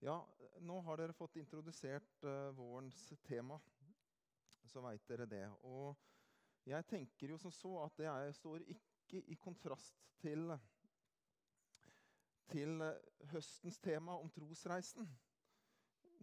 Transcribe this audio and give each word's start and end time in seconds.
Ja, 0.00 0.14
nå 0.64 0.78
har 0.80 0.96
dere 0.96 1.12
fått 1.12 1.34
introdusert 1.36 2.24
uh, 2.24 2.48
vårens 2.56 3.12
tema, 3.28 3.58
så 4.64 4.80
veit 4.80 5.04
dere 5.10 5.26
det. 5.28 5.44
Og 5.68 5.92
jeg 6.64 6.86
tenker 6.88 7.34
jo 7.34 7.36
som 7.40 7.52
så 7.52 7.74
at 7.82 8.00
det 8.00 8.14
står 8.38 8.64
ikke 8.64 9.20
i 9.28 9.36
kontrast 9.36 10.00
til, 10.22 10.54
til 12.48 12.80
høstens 13.34 13.76
tema 13.84 14.16
om 14.16 14.32
trosreisen. 14.32 15.04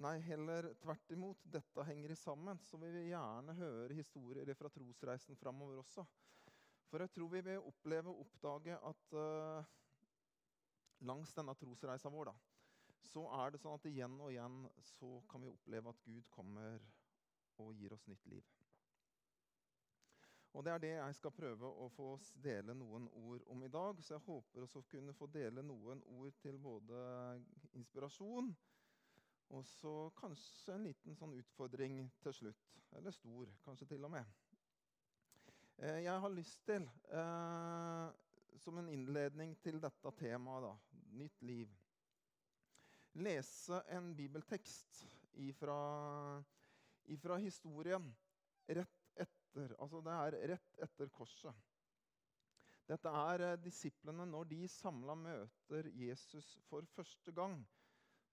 Nei, 0.01 0.15
heller 0.25 0.71
tvert 0.81 1.13
imot. 1.13 1.45
Dette 1.45 1.85
henger 1.85 2.15
sammen. 2.17 2.57
Så 2.65 2.81
vi 2.81 2.89
vil 2.93 3.11
gjerne 3.11 3.57
høre 3.61 3.97
historier 3.97 4.57
fra 4.57 4.73
trosreisen 4.73 5.37
framover 5.37 5.81
også. 5.81 6.05
For 6.89 7.05
jeg 7.05 7.13
tror 7.13 7.29
vi 7.33 7.45
vil 7.45 7.65
oppleve 7.65 8.09
og 8.09 8.25
oppdage 8.25 8.77
at 8.89 9.17
uh, 9.17 9.73
langs 11.05 11.33
denne 11.37 11.53
trosreisa 11.57 12.09
vår 12.09 12.31
da, 12.31 12.35
så 13.03 13.23
er 13.39 13.51
det 13.51 13.61
sånn 13.61 13.77
at 13.77 13.85
igjen 13.89 14.15
og 14.19 14.31
igjen 14.31 14.63
så 14.93 15.09
kan 15.29 15.43
vi 15.43 15.51
oppleve 15.51 15.91
at 15.93 16.05
Gud 16.05 16.29
kommer 16.33 16.81
og 17.61 17.73
gir 17.77 17.93
oss 17.93 18.07
nytt 18.07 18.25
liv. 18.29 18.45
Og 20.57 20.63
Det 20.65 20.71
er 20.73 20.79
det 20.81 20.93
jeg 20.95 21.15
skal 21.15 21.35
prøve 21.37 21.69
å 21.69 21.89
få 21.93 22.07
dele 22.41 22.73
noen 22.73 23.05
ord 23.19 23.43
om 23.53 23.61
i 23.63 23.69
dag. 23.69 23.99
Så 24.01 24.15
jeg 24.15 24.25
håper 24.25 24.63
også 24.63 24.81
å 24.81 24.87
kunne 24.89 25.13
få 25.13 25.27
dele 25.29 25.61
noen 25.61 26.01
ord 26.17 26.33
til 26.41 26.57
både 26.57 27.01
inspirasjon 27.77 28.55
og 29.55 29.65
så 29.65 29.93
kanskje 30.17 30.75
en 30.75 30.85
liten 30.89 31.15
sånn 31.15 31.35
utfordring 31.37 32.01
til 32.23 32.35
slutt. 32.35 32.77
Eller 32.97 33.13
stor, 33.15 33.51
kanskje 33.63 33.87
til 33.93 34.07
og 34.07 34.11
med. 34.11 34.35
Eh, 35.77 36.01
jeg 36.03 36.19
har 36.23 36.33
lyst 36.33 36.65
til, 36.65 36.87
eh, 37.11 38.07
som 38.57 38.77
en 38.77 38.89
innledning 38.89 39.55
til 39.61 39.79
dette 39.81 40.11
temaet, 40.19 40.63
da, 40.63 40.99
nytt 41.21 41.41
liv 41.41 41.75
lese 43.17 43.81
en 43.93 44.11
bibeltekst 44.15 45.03
ifra, 45.43 45.77
ifra 47.05 47.37
historien 47.41 48.05
rett 48.67 48.93
etter 49.15 49.73
Altså 49.81 50.01
det 50.05 50.13
er 50.13 50.37
rett 50.53 50.83
etter 50.85 51.09
korset. 51.09 51.65
Dette 52.87 53.11
er 53.11 53.43
eh, 53.43 53.59
disiplene 53.59 54.27
når 54.29 54.51
de 54.51 54.67
samla 54.71 55.15
møter 55.19 55.89
Jesus 55.97 56.53
for 56.69 56.85
første 56.95 57.33
gang. 57.35 57.57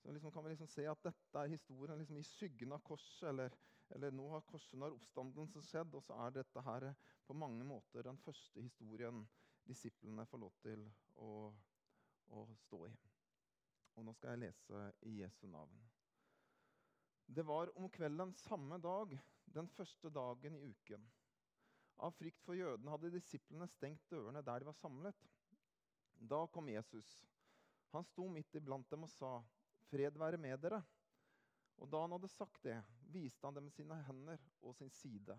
Så 0.02 0.12
liksom 0.12 0.32
kan 0.34 0.44
vi 0.44 0.52
liksom 0.52 0.68
se 0.68 0.84
at 0.86 1.00
dette 1.02 1.40
er 1.40 1.54
historien 1.54 1.98
liksom 1.98 2.20
i 2.20 2.26
skyggen 2.28 2.76
av 2.76 2.84
korset. 2.86 3.24
Eller, 3.32 3.56
eller 3.96 4.14
nå 4.14 4.28
har 4.34 4.44
korset 4.46 4.78
når 4.78 4.98
oppstandelsen 4.98 5.64
skjedd, 5.64 5.96
og 5.96 6.04
så 6.04 6.18
er 6.26 6.36
dette 6.38 6.66
her 6.68 6.90
eh, 6.90 7.02
på 7.26 7.34
mange 7.40 7.64
måter 7.66 8.04
den 8.04 8.20
første 8.20 8.60
historien 8.60 9.24
disiplene 9.64 10.26
får 10.28 10.44
lov 10.44 10.54
til 10.62 10.84
å, 11.24 11.32
å 12.36 12.46
stå 12.66 12.84
i. 12.90 12.94
Og 13.94 14.06
nå 14.06 14.14
skal 14.16 14.34
jeg 14.34 14.48
lese 14.48 14.80
i 15.08 15.18
Jesu 15.20 15.46
navn. 15.50 15.82
Det 17.26 17.44
var 17.46 17.70
om 17.78 17.88
kvelden 17.90 18.34
samme 18.36 18.78
dag, 18.82 19.14
den 19.54 19.68
første 19.68 20.10
dagen 20.10 20.56
i 20.58 20.66
uken. 20.70 21.04
Av 22.02 22.12
frykt 22.12 22.42
for 22.42 22.58
jødene 22.58 22.90
hadde 22.90 23.12
disiplene 23.14 23.68
stengt 23.70 24.10
dørene 24.10 24.42
der 24.44 24.60
de 24.60 24.68
var 24.68 24.76
samlet. 24.76 25.28
Da 26.18 26.44
kom 26.52 26.68
Jesus. 26.68 27.08
Han 27.94 28.04
sto 28.04 28.26
midt 28.28 28.58
iblant 28.58 28.90
dem 28.90 29.06
og 29.06 29.10
sa, 29.10 29.38
'Fred 29.86 30.18
være 30.18 30.38
med 30.38 30.58
dere.' 30.58 30.82
Og 31.78 31.90
da 31.90 32.00
han 32.00 32.12
hadde 32.14 32.28
sagt 32.28 32.62
det, 32.62 32.76
viste 33.10 33.46
han 33.46 33.54
dem 33.54 33.70
sine 33.70 33.96
hender 34.06 34.38
og 34.62 34.74
sin 34.74 34.90
side. 34.90 35.38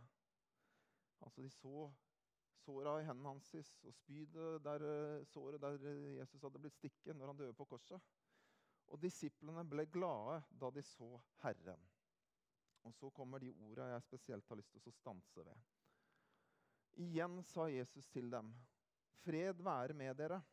Altså 1.22 1.42
De 1.42 1.50
så 1.50 1.92
såra 2.66 3.00
i 3.00 3.06
hendene 3.06 3.30
hans 3.30 3.76
og 3.84 3.94
spydet 3.94 4.64
der, 4.64 5.24
såret 5.24 5.62
der 5.62 5.78
Jesus 6.20 6.42
hadde 6.42 6.60
blitt 6.60 6.76
stikket 6.76 7.16
når 7.16 7.28
han 7.32 7.38
døde 7.38 7.54
på 7.54 7.66
korset. 7.66 8.02
Og 8.94 9.02
disiplene 9.02 9.64
ble 9.68 9.88
glade 9.92 10.42
da 10.62 10.70
de 10.72 10.84
så 10.86 11.10
Herren. 11.42 11.82
Og 12.86 12.94
så 12.94 13.10
kommer 13.10 13.42
de 13.42 13.54
orda 13.66 13.90
jeg 13.90 14.06
spesielt 14.06 14.50
har 14.50 14.60
lyst 14.60 14.76
til 14.78 14.92
å 14.92 14.98
stanse 15.00 15.46
ved. 15.46 15.64
Igjen 17.02 17.42
sa 17.44 17.66
Jesus 17.68 18.08
til 18.08 18.30
dem, 18.32 18.54
'Fred 19.24 19.64
være 19.64 19.94
med 19.94 20.16
dere.' 20.16 20.44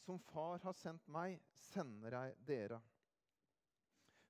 Som 0.00 0.18
Far 0.18 0.58
har 0.58 0.72
sendt 0.72 1.08
meg, 1.08 1.40
sender 1.58 2.10
jeg 2.10 2.36
dere. 2.46 2.80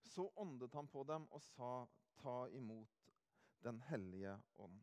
Så 0.02 0.32
åndet 0.36 0.74
han 0.74 0.88
på 0.88 1.04
dem 1.04 1.28
og 1.30 1.42
sa, 1.42 1.86
'Ta 2.16 2.48
imot 2.48 3.12
Den 3.62 3.80
hellige 3.80 4.40
ånd'. 4.58 4.80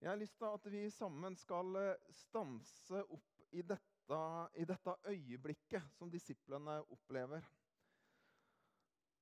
Jeg 0.00 0.10
har 0.10 0.16
lyst 0.16 0.38
til 0.38 0.44
at 0.44 0.72
vi 0.72 0.90
sammen 0.90 1.36
skal 1.36 1.96
stanse 2.10 3.04
opp 3.04 3.40
i 3.52 3.62
dette 3.62 3.89
dette, 4.10 4.60
i 4.60 4.64
dette 4.64 4.94
øyeblikket 5.06 5.90
som 5.94 6.10
disiplene 6.10 6.80
opplever. 6.90 7.44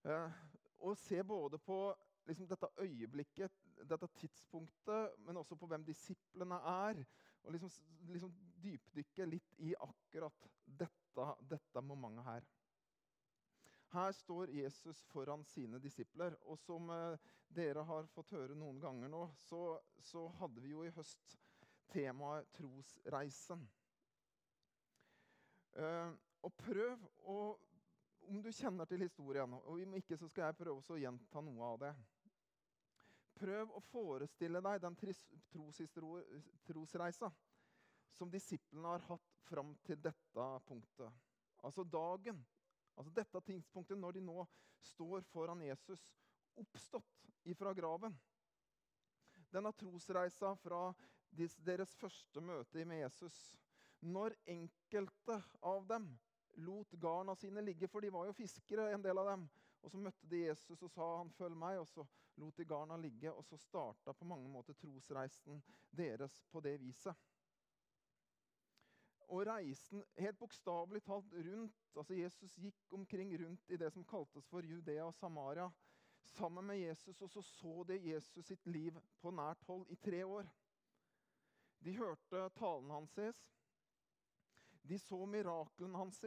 Eh, 0.05 0.31
og 0.79 0.97
se 0.97 1.23
både 1.25 1.59
på 1.59 1.79
liksom, 2.27 2.49
dette 2.49 2.69
øyeblikket, 2.79 3.53
dette 3.89 4.09
tidspunktet, 4.17 5.19
men 5.19 5.37
også 5.37 5.57
på 5.57 5.67
hvem 5.67 5.85
disiplene 5.85 6.55
er. 6.55 7.05
Og 7.43 7.53
liksom, 7.53 7.71
liksom 8.09 8.33
dypdykke 8.63 9.27
litt 9.27 9.59
i 9.59 9.75
akkurat 9.81 10.49
dette, 10.65 11.27
dette 11.51 11.83
momentet 11.83 12.25
her. 12.25 12.49
Her 13.89 14.13
står 14.13 14.51
Jesus 14.53 15.03
foran 15.09 15.45
sine 15.45 15.79
disipler. 15.81 16.37
Og 16.43 16.59
som 16.59 16.91
eh, 16.91 17.19
dere 17.49 17.85
har 17.89 18.09
fått 18.13 18.35
høre 18.37 18.57
noen 18.57 18.81
ganger 18.81 19.13
nå, 19.13 19.27
så, 19.49 19.79
så 20.01 20.29
hadde 20.41 20.65
vi 20.65 20.75
jo 20.75 20.85
i 20.85 20.93
høst 20.97 21.39
temaet 21.89 22.51
trosreisen. 22.57 23.65
Uh, 25.79 26.11
og 26.43 26.55
prøv 26.59 27.09
å 27.31 27.41
Om 28.29 28.43
du 28.45 28.51
kjenner 28.53 28.85
til 28.85 29.01
historien, 29.01 29.55
og 29.57 29.79
om 29.81 29.95
ikke 29.97 30.17
så 30.21 30.27
skal 30.29 30.51
jeg 30.51 30.57
prøve 30.59 30.83
å 30.93 30.97
gjenta 31.01 31.41
noe 31.41 31.65
av 31.65 31.79
det. 31.81 31.93
Prøv 33.41 33.71
å 33.73 33.81
forestille 33.89 34.61
deg 34.61 34.83
den 34.83 34.99
trosreisa 36.67 37.31
som 38.19 38.29
disiplene 38.29 38.91
har 38.91 39.07
hatt 39.07 39.39
fram 39.49 39.71
til 39.87 39.97
dette 40.05 40.49
punktet. 40.69 41.09
Altså 41.65 41.87
dagen, 41.89 42.43
altså 42.99 43.15
dette 43.17 43.41
tidspunktet 43.47 43.97
når 43.97 44.19
de 44.19 44.25
nå 44.27 44.45
står 44.91 45.25
foran 45.33 45.65
Jesus, 45.65 46.03
oppstått 46.61 47.31
ifra 47.49 47.73
graven. 47.73 48.13
Denne 49.49 49.73
trosreisa 49.73 50.53
fra 50.61 50.91
deres 51.33 51.97
første 51.97 52.45
møte 52.45 52.85
med 52.85 53.07
Jesus 53.07 53.39
når 54.01 54.35
enkelte 54.47 55.43
av 55.61 55.87
dem 55.87 56.09
lot 56.59 56.93
garna 57.01 57.35
sine 57.37 57.63
ligge, 57.63 57.89
for 57.89 58.01
de 58.01 58.11
var 58.11 58.27
jo 58.27 58.37
fiskere, 58.37 58.91
en 58.93 59.03
del 59.03 59.19
av 59.19 59.33
dem. 59.33 59.49
Og 59.83 59.91
så 59.91 59.99
møtte 60.03 60.27
de 60.27 60.45
Jesus 60.47 60.83
og 60.83 60.91
sa 60.91 61.17
han, 61.19 61.31
'følg 61.31 61.57
meg', 61.57 61.81
og 61.81 61.89
så 61.89 62.07
lot 62.37 62.57
de 62.57 62.65
garna 62.65 62.97
ligge. 62.97 63.33
Og 63.33 63.45
så 63.45 63.57
starta 63.57 64.13
på 64.13 64.25
mange 64.25 64.49
måter 64.49 64.73
trosreisen 64.73 65.63
deres 65.91 66.45
på 66.51 66.61
det 66.61 66.81
viset. 66.81 67.15
Og 69.29 69.47
reisen 69.47 70.05
helt 70.17 70.39
bokstavelig 70.39 71.03
talt 71.03 71.33
rundt 71.33 71.97
altså 71.97 72.15
Jesus 72.15 72.55
gikk 72.57 72.93
omkring 72.93 73.35
rundt 73.43 73.71
i 73.71 73.77
det 73.77 73.93
som 73.93 74.05
kaltes 74.05 74.47
for 74.49 74.65
Judea 74.65 75.05
og 75.05 75.15
Samaria 75.15 75.71
sammen 76.25 76.65
med 76.65 76.79
Jesus, 76.79 77.23
og 77.23 77.31
så 77.31 77.43
så 77.43 77.85
de 77.89 77.99
Jesus 78.11 78.47
sitt 78.47 78.67
liv 78.67 78.97
på 79.21 79.31
nært 79.31 79.63
hold 79.65 79.87
i 79.91 79.97
tre 79.97 80.25
år. 80.27 80.49
De 81.85 81.97
hørte 81.97 82.49
talen 82.59 82.91
hans. 82.91 83.19
De 84.89 84.99
så 84.99 85.19
mirakelen 85.27 85.95
hans 85.95 86.23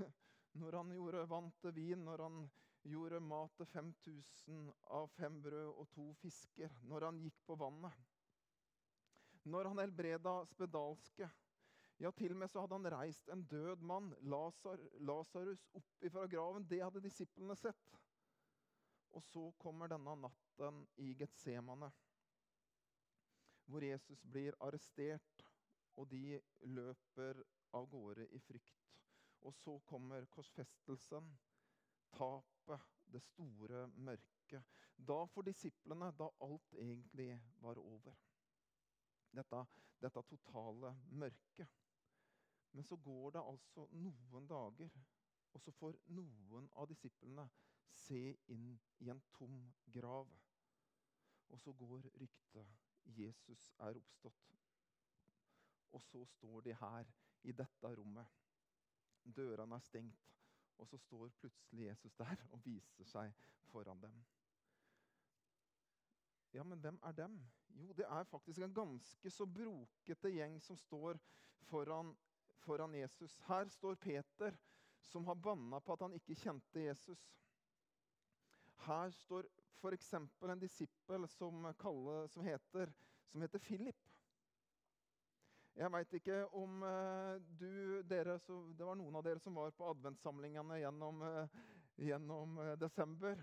når 0.60 0.76
han 0.78 0.92
gjorde 0.94 1.24
vann 1.28 1.48
til 1.60 1.74
vin, 1.74 2.04
når 2.06 2.22
han 2.22 2.44
gjorde 2.86 3.18
mat 3.20 3.56
til 3.58 3.66
5000 3.66 4.68
av 4.94 5.08
fem 5.16 5.40
brød 5.42 5.72
og 5.72 5.88
to 5.94 6.04
fisker, 6.20 6.70
når 6.86 7.08
han 7.08 7.18
gikk 7.24 7.40
på 7.48 7.56
vannet. 7.58 7.96
Når 9.46 9.70
han 9.70 9.82
helbreda 9.82 10.36
spedalske. 10.50 11.28
Ja, 11.98 12.10
til 12.12 12.34
og 12.34 12.40
med 12.42 12.52
så 12.52 12.62
hadde 12.62 12.76
han 12.76 12.90
reist 12.92 13.30
en 13.32 13.42
død 13.50 13.82
mann, 13.90 14.12
Lasarus, 14.22 15.66
opp 15.74 16.08
fra 16.12 16.26
graven. 16.30 16.66
Det 16.68 16.82
hadde 16.84 17.02
disiplene 17.02 17.56
sett. 17.56 17.94
Og 19.16 19.24
så 19.24 19.48
kommer 19.58 19.88
denne 19.88 20.14
natten 20.20 20.82
i 21.00 21.14
Getsemane, 21.16 21.88
hvor 23.66 23.82
Jesus 23.82 24.22
blir 24.28 24.54
arrestert, 24.62 25.46
og 25.96 26.10
de 26.12 26.38
løper 26.68 27.40
av 27.74 27.88
gårde 27.90 28.28
i 28.34 28.40
frykt. 28.40 28.84
Og 29.46 29.54
så 29.54 29.78
kommer 29.86 30.26
korsfestelsen, 30.32 31.28
tapet, 32.16 32.80
det 33.12 33.22
store 33.22 33.86
mørket. 33.88 34.64
Da 34.96 35.18
for 35.30 35.46
disiplene, 35.46 36.10
da 36.18 36.28
alt 36.42 36.74
egentlig 36.74 37.30
var 37.62 37.78
over. 37.78 38.16
Dette, 39.36 39.66
dette 40.00 40.22
totale 40.22 40.94
mørket. 41.10 41.68
Men 42.72 42.84
så 42.84 42.96
går 42.96 43.30
det 43.30 43.44
altså 43.44 43.86
noen 43.92 44.48
dager, 44.48 44.90
og 45.52 45.60
så 45.60 45.72
får 45.72 45.96
noen 46.12 46.66
av 46.76 46.88
disiplene 46.90 47.46
se 47.96 48.20
inn 48.52 48.74
i 49.00 49.08
en 49.10 49.22
tom 49.32 49.60
grav. 49.92 50.32
Og 51.48 51.60
så 51.60 51.72
går 51.72 52.10
ryktet 52.20 52.74
Jesus 53.16 53.70
er 53.78 53.96
oppstått. 53.96 54.52
Og 55.92 56.02
så 56.02 56.24
står 56.26 56.60
de 56.60 56.74
her 56.74 57.12
i 57.46 57.54
dette 57.54 57.92
rommet. 57.98 58.26
Dørene 59.36 59.78
er 59.78 59.84
stengt, 59.84 60.32
Og 60.78 60.88
så 60.88 60.98
står 61.00 61.30
plutselig 61.40 61.86
Jesus 61.86 62.14
der 62.14 62.42
og 62.52 62.60
viser 62.64 63.04
seg 63.08 63.32
foran 63.70 64.00
dem. 64.02 64.18
Ja, 66.52 66.62
men 66.62 66.78
hvem 66.78 66.98
er 67.02 67.12
dem? 67.12 67.38
Jo, 67.68 67.92
det 67.92 68.04
er 68.04 68.24
faktisk 68.24 68.60
en 68.60 68.74
ganske 68.74 69.30
så 69.30 69.46
brokete 69.46 70.30
gjeng 70.32 70.60
som 70.62 70.76
står 70.76 71.18
foran, 71.70 72.12
foran 72.64 72.94
Jesus. 72.94 73.38
Her 73.48 73.68
står 73.68 73.94
Peter, 73.94 74.56
som 75.00 75.24
har 75.24 75.34
banna 75.34 75.80
på 75.80 75.92
at 75.92 76.04
han 76.04 76.12
ikke 76.12 76.34
kjente 76.34 76.80
Jesus. 76.80 77.24
Her 78.86 79.10
står 79.10 79.48
f.eks. 79.80 80.12
en 80.14 80.60
disippel 80.60 81.28
som, 81.28 81.72
som, 82.28 82.44
heter, 82.44 82.92
som 83.28 83.40
heter 83.40 83.58
Philip. 83.58 84.08
Jeg 85.76 85.92
veit 85.92 86.14
ikke 86.16 86.36
om 86.56 86.80
uh, 86.80 87.36
du 87.60 88.00
dere, 88.08 88.38
Det 88.72 88.84
var 88.86 88.96
noen 88.96 89.18
av 89.18 89.24
dere 89.26 89.40
som 89.44 89.58
var 89.58 89.74
på 89.76 89.84
adventssamlingene 89.90 90.78
gjennom, 90.80 91.20
uh, 91.20 91.58
gjennom 92.00 92.54
uh, 92.62 92.70
desember. 92.80 93.42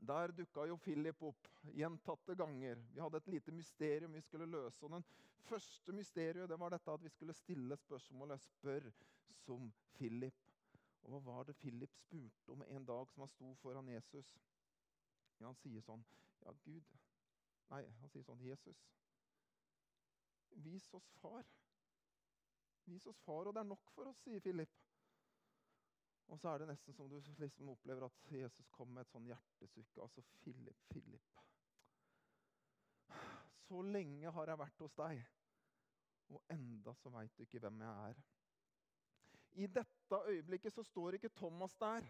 Der 0.00 0.32
dukka 0.32 0.64
jo 0.64 0.78
Philip 0.80 1.20
opp 1.28 1.50
gjentatte 1.76 2.32
ganger. 2.40 2.80
Vi 2.94 3.02
hadde 3.04 3.20
et 3.20 3.28
lite 3.34 3.52
mysterium 3.52 4.16
vi 4.16 4.22
skulle 4.24 4.48
løse. 4.48 4.80
og 4.86 4.94
Den 4.94 5.04
første 5.44 5.92
mysteriet 5.92 6.48
det 6.48 6.58
var 6.60 6.72
dette 6.72 6.94
at 6.94 7.04
vi 7.04 7.12
skulle 7.12 7.36
stille 7.36 7.76
spørsmålet 7.76 8.40
'Spør 8.40 8.88
som 9.44 9.68
Philip'. 9.98 10.48
Og 11.02 11.10
Hva 11.10 11.20
var 11.20 11.44
det 11.44 11.56
Philip 11.56 11.92
spurte 11.92 12.48
om 12.48 12.64
en 12.68 12.84
dag 12.84 13.10
som 13.10 13.20
han 13.20 13.28
sto 13.28 13.54
foran 13.54 13.88
Jesus? 13.88 14.38
Ja, 15.40 15.46
Han 15.46 15.54
sier 15.54 15.80
sånn 15.80 16.04
Ja, 16.46 16.52
Gud 16.64 16.96
Nei, 17.70 17.84
han 18.00 18.08
sier 18.08 18.24
sånn 18.24 18.40
Jesus. 18.40 18.80
Vis 20.50 20.94
oss 20.94 21.10
far. 21.20 21.46
Vis 22.84 23.06
oss 23.06 23.20
far, 23.24 23.46
og 23.46 23.54
det 23.54 23.60
er 23.60 23.70
nok 23.70 23.90
for 23.94 24.10
oss, 24.10 24.22
sier 24.24 24.42
Philip. 24.44 24.72
Og 26.30 26.38
så 26.38 26.50
er 26.50 26.62
det 26.62 26.70
nesten 26.70 26.94
som 26.94 27.08
du 27.10 27.16
liksom 27.40 27.72
opplever 27.72 28.06
at 28.06 28.32
Jesus 28.32 28.68
kom 28.70 28.92
med 28.94 29.02
et 29.02 29.12
sånn 29.12 29.26
hjertesukk. 29.26 29.96
Altså, 30.04 30.22
Philip, 30.42 30.84
Philip. 30.90 31.40
Så 33.66 33.82
lenge 33.86 34.30
har 34.34 34.50
jeg 34.50 34.58
vært 34.58 34.84
hos 34.84 34.94
deg, 34.98 35.24
og 36.30 36.52
enda 36.54 36.94
så 36.98 37.10
veit 37.14 37.34
du 37.34 37.44
ikke 37.44 37.62
hvem 37.62 37.82
jeg 37.82 38.10
er. 38.10 38.22
I 39.58 39.66
dette 39.66 40.20
øyeblikket 40.30 40.74
så 40.74 40.84
står 40.86 41.18
ikke 41.18 41.32
Thomas 41.34 41.74
der, 41.78 42.06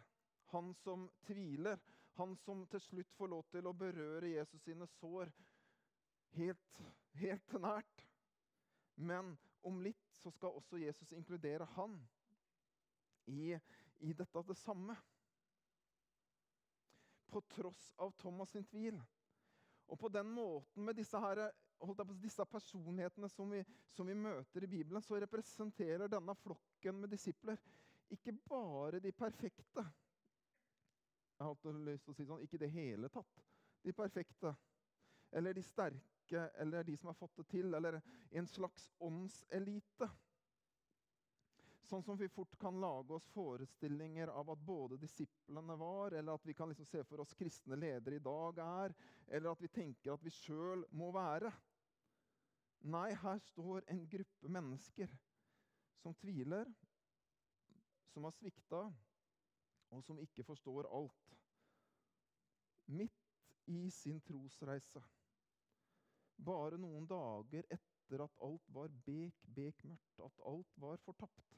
han 0.53 0.75
som 0.75 1.09
tviler. 1.25 1.81
Han 2.19 2.37
som 2.37 2.67
til 2.69 2.81
slutt 2.81 3.13
får 3.17 3.31
lov 3.33 3.45
til 3.49 3.69
å 3.69 3.77
berøre 3.77 4.33
Jesus 4.35 4.61
sine 4.65 4.89
sår 4.99 5.31
helt, 6.37 6.81
helt 7.21 7.55
nært. 7.63 8.07
Men 9.01 9.33
om 9.65 9.81
litt 9.83 10.11
så 10.21 10.31
skal 10.35 10.57
også 10.57 10.81
Jesus 10.81 11.13
inkludere 11.17 11.65
han 11.77 11.97
i, 13.31 13.55
i 14.05 14.13
dette 14.17 14.43
det 14.49 14.57
samme. 14.61 14.97
På 17.31 17.41
tross 17.55 17.93
av 17.97 18.13
Thomas 18.19 18.53
sin 18.53 18.67
tvil. 18.67 18.99
Og 19.91 19.99
på 19.99 20.09
den 20.13 20.29
måten, 20.31 20.85
med 20.85 20.99
disse, 20.99 21.19
her, 21.19 21.49
på, 21.79 21.95
disse 22.23 22.45
personlighetene 22.47 23.31
som 23.31 23.51
vi, 23.51 23.63
som 23.91 24.07
vi, 24.07 24.15
møter 24.15 24.67
i 24.67 24.71
Bibelen, 24.71 25.03
så 25.03 25.19
representerer 25.23 26.11
denne 26.11 26.35
flokken 26.43 27.01
med 27.01 27.11
disipler 27.15 27.59
ikke 28.11 28.35
bare 28.51 29.01
de 29.01 29.13
perfekte. 29.15 29.85
Jeg 31.39 31.47
har 31.47 31.79
lyst 31.87 32.05
til 32.05 32.13
å 32.13 32.19
si 32.19 32.27
sånn, 32.27 32.43
Ikke 32.45 32.59
i 32.59 32.65
det 32.67 32.73
hele 32.75 33.09
tatt 33.09 33.45
de 33.87 33.93
perfekte. 33.97 34.53
Eller 35.33 35.55
de 35.57 35.63
sterke 35.65 36.20
rike 36.31 36.51
eller 36.55 36.85
de 36.85 36.97
som 36.97 37.07
har 37.07 37.15
fått 37.15 37.37
det 37.37 37.45
til, 37.45 37.75
eller 37.75 38.01
en 38.31 38.47
slags 38.47 38.91
åndselite. 38.99 40.11
Sånn 41.83 42.03
som 42.03 42.17
vi 42.17 42.29
fort 42.29 42.55
kan 42.59 42.79
lage 42.81 43.15
oss 43.15 43.27
forestillinger 43.35 44.29
av 44.29 44.51
at 44.51 44.59
både 44.59 44.97
disiplene 44.97 45.77
var, 45.77 46.13
eller 46.13 46.35
at 46.35 46.47
vi 46.47 46.55
kan 46.55 46.69
liksom 46.69 46.87
se 46.87 47.03
for 47.05 47.21
oss 47.21 47.35
kristne 47.35 47.77
ledere 47.77 48.17
i 48.17 48.23
dag 48.23 48.59
er, 48.59 48.95
eller 49.27 49.51
at 49.51 49.61
vi 49.61 49.69
tenker 49.69 50.15
at 50.15 50.23
vi 50.23 50.31
sjøl 50.31 50.85
må 50.93 51.11
være. 51.11 51.51
Nei, 52.83 53.11
her 53.13 53.39
står 53.51 53.85
en 53.91 54.07
gruppe 54.09 54.49
mennesker 54.49 55.11
som 56.01 56.15
tviler, 56.15 56.71
som 58.15 58.25
har 58.25 58.33
svikta, 58.39 58.87
og 59.91 60.05
som 60.07 60.21
ikke 60.23 60.47
forstår 60.47 60.87
alt. 60.95 61.35
Midt 62.87 63.19
i 63.67 63.91
sin 63.91 64.23
trosreise. 64.23 65.03
Bare 66.41 66.79
noen 66.81 67.07
dager 67.07 67.67
etter 67.69 68.25
at 68.25 68.37
alt 68.47 68.69
var 68.75 68.93
bek, 69.07 69.43
bek 69.57 69.83
mørkt, 69.85 70.21
at 70.25 70.45
alt 70.49 70.77
var 70.81 71.03
fortapt. 71.05 71.57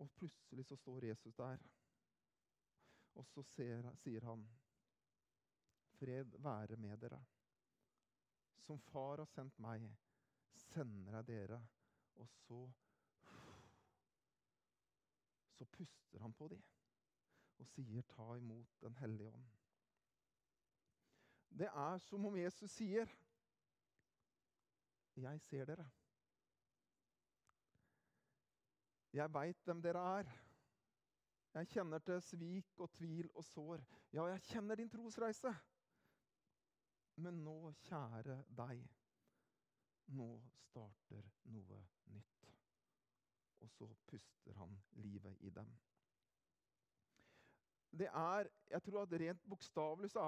Og 0.00 0.10
plutselig 0.16 0.66
så 0.68 0.76
står 0.76 1.04
Jesus 1.10 1.36
der. 1.36 1.62
Og 3.14 3.26
så 3.26 3.42
ser, 3.42 3.88
sier 4.02 4.24
han, 4.24 4.44
'Fred 6.00 6.36
være 6.38 6.76
med 6.76 6.96
dere.' 6.96 7.24
Som 8.60 8.78
far 8.78 9.16
har 9.16 9.24
sendt 9.24 9.58
meg, 9.58 9.88
sender 10.54 11.16
jeg 11.16 11.26
dere. 11.26 11.66
Og 12.14 12.28
så 12.28 12.70
Så 15.60 15.64
puster 15.64 16.20
han 16.20 16.32
på 16.32 16.48
dem 16.48 16.62
og 17.58 17.66
sier, 17.66 18.02
'Ta 18.02 18.34
imot 18.36 18.80
Den 18.80 18.94
hellige 18.94 19.28
ånd'. 19.28 19.50
Det 21.58 21.66
er 21.66 21.98
som 21.98 22.26
om 22.26 22.36
Jesus 22.36 22.70
sier 22.70 23.06
'Jeg 25.20 25.40
ser 25.40 25.64
dere'. 25.64 25.90
Jeg 29.12 29.34
veit 29.34 29.64
hvem 29.64 29.82
dere 29.82 30.02
er. 30.18 30.30
Jeg 31.54 31.68
kjenner 31.68 31.98
til 31.98 32.20
svik 32.22 32.80
og 32.80 32.92
tvil 32.94 33.30
og 33.34 33.44
sår. 33.44 33.82
Ja, 34.12 34.24
jeg 34.24 34.42
kjenner 34.42 34.74
din 34.74 34.90
trosreise. 34.90 35.54
Men 37.16 37.42
nå, 37.44 37.72
kjære 37.82 38.36
deg, 38.56 38.84
nå 40.06 40.28
starter 40.62 41.26
noe 41.44 41.80
nytt. 42.14 42.46
Og 43.60 43.70
så 43.70 43.90
puster 44.06 44.54
han 44.56 44.78
livet 44.92 45.36
i 45.40 45.50
dem 45.50 45.74
det 47.98 48.06
er, 48.06 48.46
jeg 48.70 48.82
tror 48.82 49.02
at 49.02 49.12
Rent 49.12 49.42
bokstavelig 49.50 50.10
så, 50.10 50.22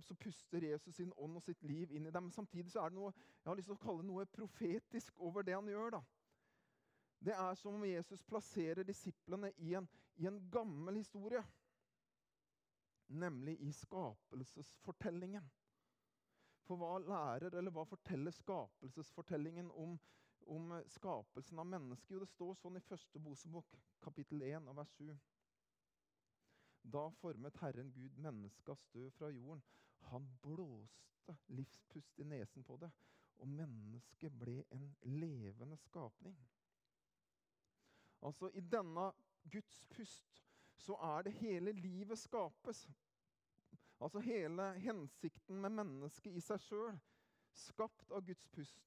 så 0.00 0.14
puster 0.14 0.64
Jesus 0.70 0.94
sin 0.94 1.12
ånd 1.16 1.36
og 1.36 1.42
sitt 1.42 1.62
liv 1.64 1.92
inn 1.92 2.06
i 2.06 2.10
dem. 2.12 2.26
Men 2.28 2.32
samtidig 2.32 2.72
så 2.72 2.82
er 2.82 2.92
det 2.92 2.98
noe 2.98 3.12
jeg 3.14 3.48
har 3.48 3.56
lyst 3.56 3.70
til 3.70 3.78
å 3.78 3.84
kalle 3.84 4.04
noe 4.04 4.26
profetisk 4.28 5.16
over 5.18 5.46
det 5.46 5.54
han 5.56 5.68
gjør. 5.68 5.96
da. 5.96 6.02
Det 7.24 7.32
er 7.36 7.54
som 7.54 7.74
om 7.74 7.84
Jesus 7.84 8.22
plasserer 8.22 8.84
disiplene 8.84 9.52
i 9.56 9.74
en, 9.74 9.88
i 10.16 10.28
en 10.28 10.38
gammel 10.52 11.00
historie. 11.00 11.42
Nemlig 13.08 13.56
i 13.60 13.72
skapelsesfortellingen. 13.72 15.48
For 16.68 16.78
hva 16.78 16.98
lærer, 17.02 17.56
eller 17.58 17.72
hva 17.74 17.84
forteller 17.88 18.30
skapelsesfortellingen 18.30 19.72
om, 19.72 19.96
om 20.46 20.76
skapelsen 20.86 21.58
av 21.58 21.66
mennesket? 21.66 22.12
Jo, 22.14 22.20
det 22.22 22.30
står 22.30 22.54
sånn 22.60 22.78
i 22.78 22.84
første 22.84 23.20
Bosebok, 23.24 23.74
kapittel 24.04 24.44
1, 24.52 24.68
vers 24.76 24.96
7. 25.00 25.10
Da 26.82 27.08
formet 27.20 27.56
Herren 27.60 27.92
Gud 27.92 28.16
mennesket 28.16 28.68
av 28.68 28.76
støv 28.76 29.10
fra 29.18 29.28
jorden. 29.30 29.62
Han 30.10 30.28
blåste 30.42 31.36
livspust 31.48 32.18
i 32.18 32.24
nesen 32.24 32.64
på 32.64 32.76
det, 32.80 32.90
og 33.38 33.48
mennesket 33.48 34.32
ble 34.38 34.62
en 34.74 34.94
levende 35.02 35.76
skapning. 35.76 36.36
Altså, 38.22 38.50
I 38.54 38.60
denne 38.60 39.12
Guds 39.50 39.84
pust 39.90 40.42
så 40.80 40.96
er 41.02 41.22
det 41.22 41.32
hele 41.32 41.72
livet 41.72 42.18
skapes. 42.18 42.88
Altså 44.00 44.20
hele 44.24 44.72
hensikten 44.80 45.60
med 45.60 45.70
mennesket 45.76 46.36
i 46.36 46.40
seg 46.40 46.60
sjøl. 46.64 46.98
Skapt 47.52 48.12
av 48.16 48.24
Guds 48.24 48.46
pust. 48.48 48.86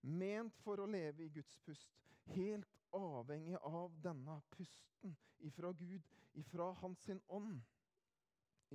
Ment 0.00 0.56
for 0.64 0.80
å 0.80 0.88
leve 0.88 1.26
i 1.26 1.32
Guds 1.32 1.58
pust. 1.66 1.92
Helt 2.32 2.76
avhengig 2.96 3.58
av 3.60 3.92
denne 4.02 4.38
pusten 4.54 5.16
ifra 5.44 5.72
Gud, 5.76 6.02
ifra 6.36 6.72
Hans 6.80 7.02
sin 7.04 7.20
ånd. 7.26 7.60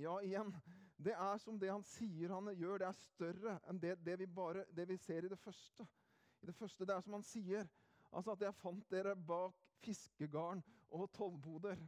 Ja, 0.00 0.16
igjen, 0.24 0.54
det 0.96 1.12
er 1.12 1.38
som 1.38 1.58
det 1.60 1.70
han 1.70 1.84
sier 1.84 2.32
han 2.32 2.48
gjør, 2.56 2.80
det 2.80 2.88
er 2.88 3.00
større 3.00 3.56
enn 3.68 3.80
det, 3.82 3.96
det, 4.04 4.16
vi, 4.22 4.26
bare, 4.26 4.64
det 4.72 4.86
vi 4.88 4.96
ser 5.00 5.26
i 5.26 5.32
det 5.32 5.38
første. 5.40 5.86
I 6.42 6.48
det 6.48 6.54
første, 6.56 6.86
Det 6.86 6.94
er 6.94 7.04
som 7.04 7.18
han 7.18 7.26
sier, 7.26 7.68
altså 8.10 8.32
at 8.32 8.40
jeg 8.42 8.58
fant 8.58 8.88
dere 8.90 9.14
bak 9.16 9.58
fiskegarn 9.82 10.62
og 10.90 11.10
tollboder. 11.12 11.78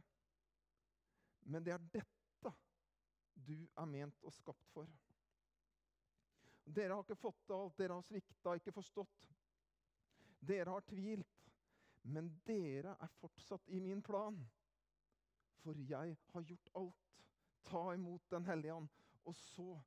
Men 1.45 1.65
det 1.65 1.73
er 1.73 1.89
dette 1.93 2.53
du 3.35 3.57
er 3.77 3.85
ment 3.89 4.23
og 4.23 4.33
skapt 4.33 4.69
for. 4.73 4.87
Dere 6.65 6.95
har 6.95 7.03
ikke 7.03 7.19
fått 7.19 7.43
til 7.45 7.57
alt, 7.57 7.77
dere 7.77 7.97
har 7.97 8.05
svikta, 8.05 8.55
ikke 8.57 8.73
forstått. 8.73 9.25
Dere 10.39 10.71
har 10.71 10.85
tvilt. 10.87 11.41
Men 12.05 12.29
dere 12.45 12.95
er 13.01 13.13
fortsatt 13.19 13.69
i 13.73 13.79
min 13.81 14.01
plan, 14.05 14.37
for 15.65 15.81
jeg 15.89 16.17
har 16.33 16.41
gjort 16.45 16.69
alt. 16.77 17.11
Ta 17.65 17.93
imot 17.93 18.29
Den 18.31 18.45
hellige 18.45 18.73
ånd. 18.73 18.89
Og 19.25 19.35
så, 19.35 19.81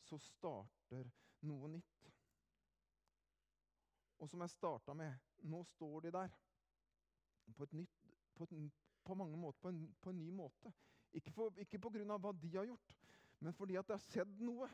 så 0.00 0.18
starter 0.18 1.10
noe 1.44 1.68
nytt. 1.68 2.12
Og 4.20 4.28
som 4.28 4.40
jeg 4.40 4.52
starta 4.52 4.94
med, 4.96 5.12
nå 5.48 5.60
står 5.64 6.06
de 6.06 6.12
der 6.16 6.32
på 7.56 7.66
nytt, 7.72 8.08
på 8.36 8.44
et 8.44 8.72
på 9.04 9.14
mange 9.16 9.36
måter 9.36 9.60
på 9.60 9.68
en, 9.68 9.96
på 10.00 10.10
en 10.10 10.18
ny 10.18 10.30
måte. 10.30 10.72
Ikke, 11.12 11.32
for, 11.32 11.56
ikke 11.58 11.80
på 11.82 11.90
grunn 11.90 12.12
av 12.14 12.20
hva 12.22 12.32
de 12.36 12.50
har 12.54 12.68
gjort, 12.68 12.92
men 13.40 13.56
fordi 13.56 13.78
at 13.80 13.88
det 13.88 13.96
har 13.96 14.04
skjedd 14.04 14.42
noe. 14.44 14.68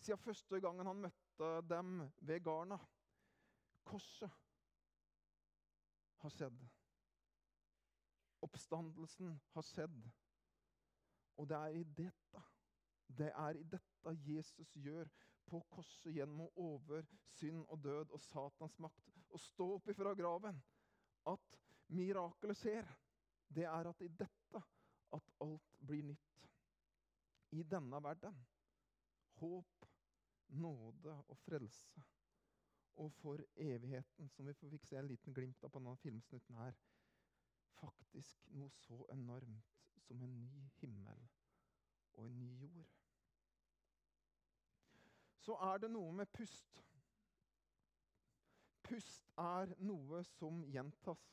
Siden 0.00 0.22
første 0.22 0.60
gangen 0.62 0.86
han 0.86 1.02
møtte 1.02 1.50
dem 1.68 1.98
ved 2.24 2.40
garna. 2.44 2.78
Korset 3.84 4.30
har 6.22 6.32
skjedd. 6.32 6.64
Oppstandelsen 8.44 9.38
har 9.54 9.66
skjedd. 9.66 10.02
Og 11.40 11.48
det 11.50 11.56
er 11.58 11.78
i 11.80 11.84
dette, 11.98 12.42
det 13.18 13.30
er 13.32 13.58
i 13.58 13.64
dette 13.72 14.16
Jesus 14.26 14.74
gjør 14.78 15.08
på 15.48 15.60
korset 15.72 16.12
gjennom 16.14 16.46
å 16.46 16.68
over 16.76 17.06
synd 17.36 17.64
og 17.68 17.82
død 17.84 18.14
og 18.14 18.22
Satans 18.22 18.76
makt. 18.82 19.10
Å 19.34 19.40
stå 19.40 19.68
opp 19.76 19.90
ifra 19.92 20.14
graven. 20.16 20.60
At 21.28 21.58
mirakelet 21.92 22.58
skjer. 22.60 22.88
Det 23.54 23.66
er 23.68 23.90
at 23.90 24.02
i 24.02 24.08
dette 24.08 24.62
at 25.14 25.30
alt 25.44 25.76
blir 25.78 26.06
nytt. 26.08 26.48
I 27.54 27.62
denne 27.62 28.00
verden. 28.02 28.38
Håp, 29.38 29.86
nåde 30.58 31.14
og 31.28 31.38
frelse. 31.44 32.02
Og 33.02 33.12
for 33.18 33.42
evigheten, 33.58 34.28
som 34.30 34.46
vi 34.46 34.54
fikk 34.54 34.86
se 34.86 34.98
en 34.98 35.10
liten 35.10 35.34
glimt 35.34 35.64
av 35.66 35.72
på 35.74 35.82
denne 35.82 35.98
filmsnutten 36.02 36.58
her. 36.62 36.76
Faktisk 37.80 38.50
noe 38.54 38.70
så 38.84 38.98
enormt 39.12 39.72
som 40.04 40.22
en 40.22 40.36
ny 40.42 40.68
himmel 40.80 41.24
og 42.14 42.26
en 42.28 42.38
ny 42.38 42.52
jord 42.60 42.92
så 45.44 45.56
er 45.60 45.82
det 45.82 45.90
noe 45.92 46.12
med 46.16 46.30
pust. 46.32 46.78
Pust 48.84 49.28
er 49.40 49.74
noe 49.84 50.22
som 50.38 50.62
gjentas. 50.72 51.24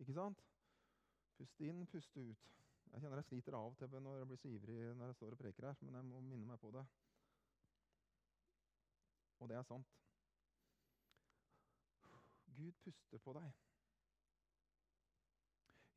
Ikke 0.00 0.16
sant? 0.16 0.40
Puste 1.36 1.68
inn, 1.68 1.84
puste 1.90 2.24
ut. 2.24 2.48
Jeg 2.92 3.00
kjenner 3.02 3.20
jeg 3.20 3.28
sliter 3.28 3.56
av 3.56 3.72
og 3.72 3.76
til 3.80 3.92
når 4.04 4.18
jeg 4.20 4.28
blir 4.30 4.40
så 4.40 4.52
ivrig 4.52 4.78
når 4.96 5.12
jeg 5.12 5.18
står 5.18 5.36
og 5.36 5.40
preker 5.40 5.68
her, 5.68 5.84
men 5.84 5.96
jeg 5.96 6.08
må 6.08 6.20
minne 6.24 6.48
meg 6.48 6.60
på 6.60 6.72
det. 6.74 6.84
Og 9.40 9.48
det 9.50 9.56
er 9.58 9.68
sant. 9.68 9.92
Gud 12.62 12.78
puster 12.84 13.18
på 13.18 13.34
deg. 13.36 13.52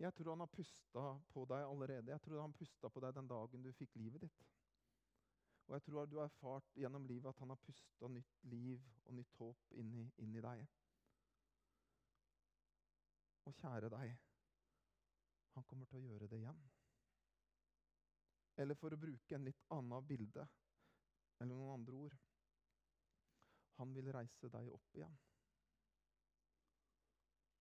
Jeg 0.01 0.12
tror 0.13 0.34
han 0.34 0.43
har 0.43 0.51
pusta 0.51 1.03
på 1.31 1.45
deg 1.48 1.63
allerede. 1.63 2.12
Jeg 2.12 2.22
tror 2.25 2.41
han 2.41 2.53
pusta 2.53 2.89
på 2.91 3.03
deg 3.03 3.15
den 3.15 3.29
dagen 3.31 3.63
du 3.63 3.72
fikk 3.74 3.95
livet 3.95 4.25
ditt. 4.25 4.41
Og 5.67 5.77
jeg 5.77 5.86
tror 5.86 6.05
du 6.05 6.17
har 6.19 6.27
erfart 6.29 6.75
gjennom 6.77 7.05
livet 7.10 7.29
at 7.31 7.39
han 7.41 7.53
har 7.53 7.62
pusta 7.63 8.10
nytt 8.12 8.43
liv 8.51 8.81
og 9.05 9.15
nytt 9.17 9.38
håp 9.39 9.72
inn 9.81 9.93
i, 9.98 10.03
inn 10.22 10.36
i 10.36 10.43
deg. 10.43 10.65
Og 13.45 13.55
kjære 13.62 13.89
deg, 13.93 14.17
han 15.55 15.65
kommer 15.69 15.89
til 15.89 16.01
å 16.01 16.10
gjøre 16.10 16.29
det 16.29 16.41
igjen. 16.41 16.62
Eller 18.62 18.77
for 18.79 18.93
å 18.93 19.00
bruke 19.00 19.38
en 19.38 19.45
litt 19.48 19.63
annet 19.75 20.07
bilde, 20.10 20.45
eller 21.39 21.55
noen 21.55 21.74
andre 21.79 22.05
ord 22.05 22.22
Han 23.75 23.91
vil 23.91 24.07
reise 24.15 24.48
deg 24.48 24.69
opp 24.72 24.93
igjen. 24.95 25.17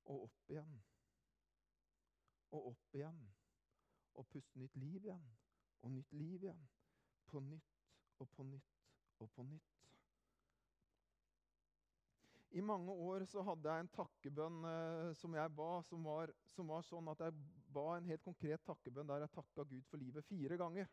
Og 0.05 0.27
opp 0.27 0.51
igjen. 0.53 0.81
Og 2.53 2.67
opp 2.73 2.99
igjen. 2.99 3.21
Og 4.15 4.27
puste 4.31 4.59
nytt 4.61 4.77
liv 4.77 5.05
igjen. 5.05 5.31
Og 5.83 5.93
nytt 5.93 6.13
liv 6.13 6.43
igjen. 6.43 6.67
På 7.27 7.41
nytt 7.41 8.21
og 8.23 8.29
på 8.37 8.47
nytt 8.47 8.85
og 9.19 9.31
på 9.35 9.43
nytt. 9.43 9.71
I 12.55 12.61
mange 12.63 12.93
år 12.93 13.25
så 13.27 13.43
hadde 13.43 13.67
jeg 13.67 13.83
en 13.83 13.89
takkebønn 13.97 14.67
eh, 14.71 15.09
som 15.19 15.33
jeg 15.35 15.51
ba, 15.59 15.71
som 15.89 16.05
var, 16.07 16.31
som 16.55 16.69
var, 16.71 16.85
sånn 16.87 17.09
at 17.11 17.25
jeg 17.25 17.35
ba 17.75 17.97
en 17.97 18.07
helt 18.07 18.23
konkret 18.23 18.63
takkebønn 18.69 19.09
der 19.11 19.25
jeg 19.25 19.35
takka 19.35 19.65
Gud 19.73 19.89
for 19.91 19.99
livet 19.99 20.29
fire 20.29 20.59
ganger. 20.61 20.87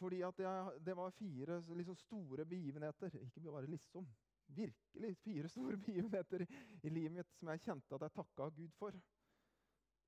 Fordi 0.00 0.18
at 0.26 0.42
jeg, 0.42 0.82
det 0.82 0.96
var 0.98 1.14
fire 1.14 1.60
liksom, 1.78 1.96
store 2.00 2.46
begivenheter. 2.50 3.14
Ikke 3.22 3.52
bare 3.52 3.70
liksom. 3.70 4.08
Virkelig 4.56 5.16
fire 5.16 5.48
store 5.48 5.76
begivenheter 5.76 6.44
i, 6.44 6.88
livet 6.88 7.12
mitt 7.12 7.30
som 7.38 7.48
jeg 7.52 7.62
kjente 7.64 7.94
at 7.96 8.06
jeg 8.06 8.14
takka 8.18 8.48
Gud 8.56 8.74
for. 8.78 8.98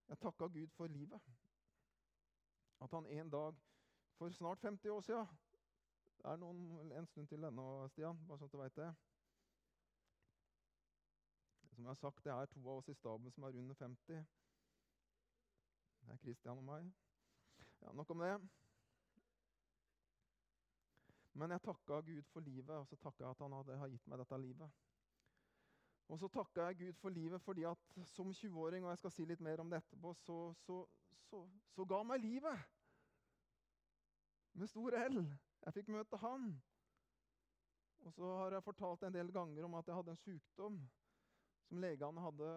Jeg 0.08 0.20
takka 0.20 0.48
Gud 0.56 0.74
for 0.76 0.86
livet. 0.86 1.32
At 2.84 2.92
han 2.92 3.06
en 3.06 3.30
dag 3.30 3.60
for 4.18 4.30
snart 4.30 4.60
50 4.60 4.90
år 4.90 5.00
siden. 5.00 5.26
Det 6.18 6.30
er 6.30 6.36
noen, 6.40 6.92
en 6.92 7.06
stund 7.06 7.28
til 7.28 7.42
denne, 7.42 7.64
Stian, 7.92 8.20
bare 8.28 8.38
sånn 8.40 8.48
at 8.48 8.52
du 8.52 8.60
veit 8.60 8.76
det. 8.78 8.90
Som 11.74 11.84
jeg 11.84 11.90
har 11.90 12.00
sagt, 12.00 12.24
Det 12.24 12.32
er 12.32 12.46
to 12.46 12.60
av 12.60 12.76
oss 12.78 12.88
i 12.88 12.94
staben 12.94 13.32
som 13.32 13.44
er 13.44 13.58
under 13.60 13.74
50. 13.74 14.26
Det 16.04 16.12
er 16.12 16.20
Kristian 16.22 16.60
og 16.60 16.64
meg. 16.64 16.92
Ja, 17.82 17.92
Nok 17.92 18.10
om 18.10 18.22
det. 18.24 18.63
Men 21.34 21.50
jeg 21.50 21.64
takka 21.66 22.00
Gud 22.06 22.26
for 22.30 22.40
livet, 22.46 22.74
og 22.76 22.86
så 22.86 22.96
takka 22.96 23.24
jeg 23.24 23.30
at 23.34 23.40
han 23.42 23.56
hadde, 23.58 23.78
har 23.78 23.90
gitt 23.90 24.06
meg 24.06 24.20
dette 24.22 24.38
livet. 24.38 24.82
Og 26.08 26.20
så 26.20 26.28
takka 26.28 26.68
jeg 26.68 26.78
Gud 26.82 27.00
for 27.00 27.14
livet 27.14 27.42
fordi 27.42 27.64
at 27.66 27.96
som 28.12 28.30
20-åring, 28.30 28.84
og 28.84 28.92
jeg 28.92 28.98
skal 29.02 29.14
si 29.14 29.26
litt 29.26 29.42
mer 29.42 29.60
om 29.60 29.70
det 29.70 29.80
etterpå, 29.80 30.14
så, 30.14 30.38
så, 30.66 30.84
så, 31.30 31.42
så 31.74 31.86
ga 31.88 32.02
meg 32.06 32.22
livet 32.22 32.70
med 34.54 34.70
stor 34.70 34.94
L. 35.08 35.24
Jeg 35.64 35.74
fikk 35.74 35.90
møte 35.94 36.20
han. 36.22 36.52
Og 38.04 38.12
så 38.12 38.34
har 38.36 38.52
jeg 38.52 38.66
fortalt 38.66 39.02
en 39.02 39.14
del 39.14 39.32
ganger 39.32 39.64
om 39.64 39.74
at 39.74 39.88
jeg 39.88 39.96
hadde 39.96 40.12
en 40.12 40.22
sykdom 40.22 40.76
som 41.64 41.80
legene 41.80 42.20
hadde 42.20 42.48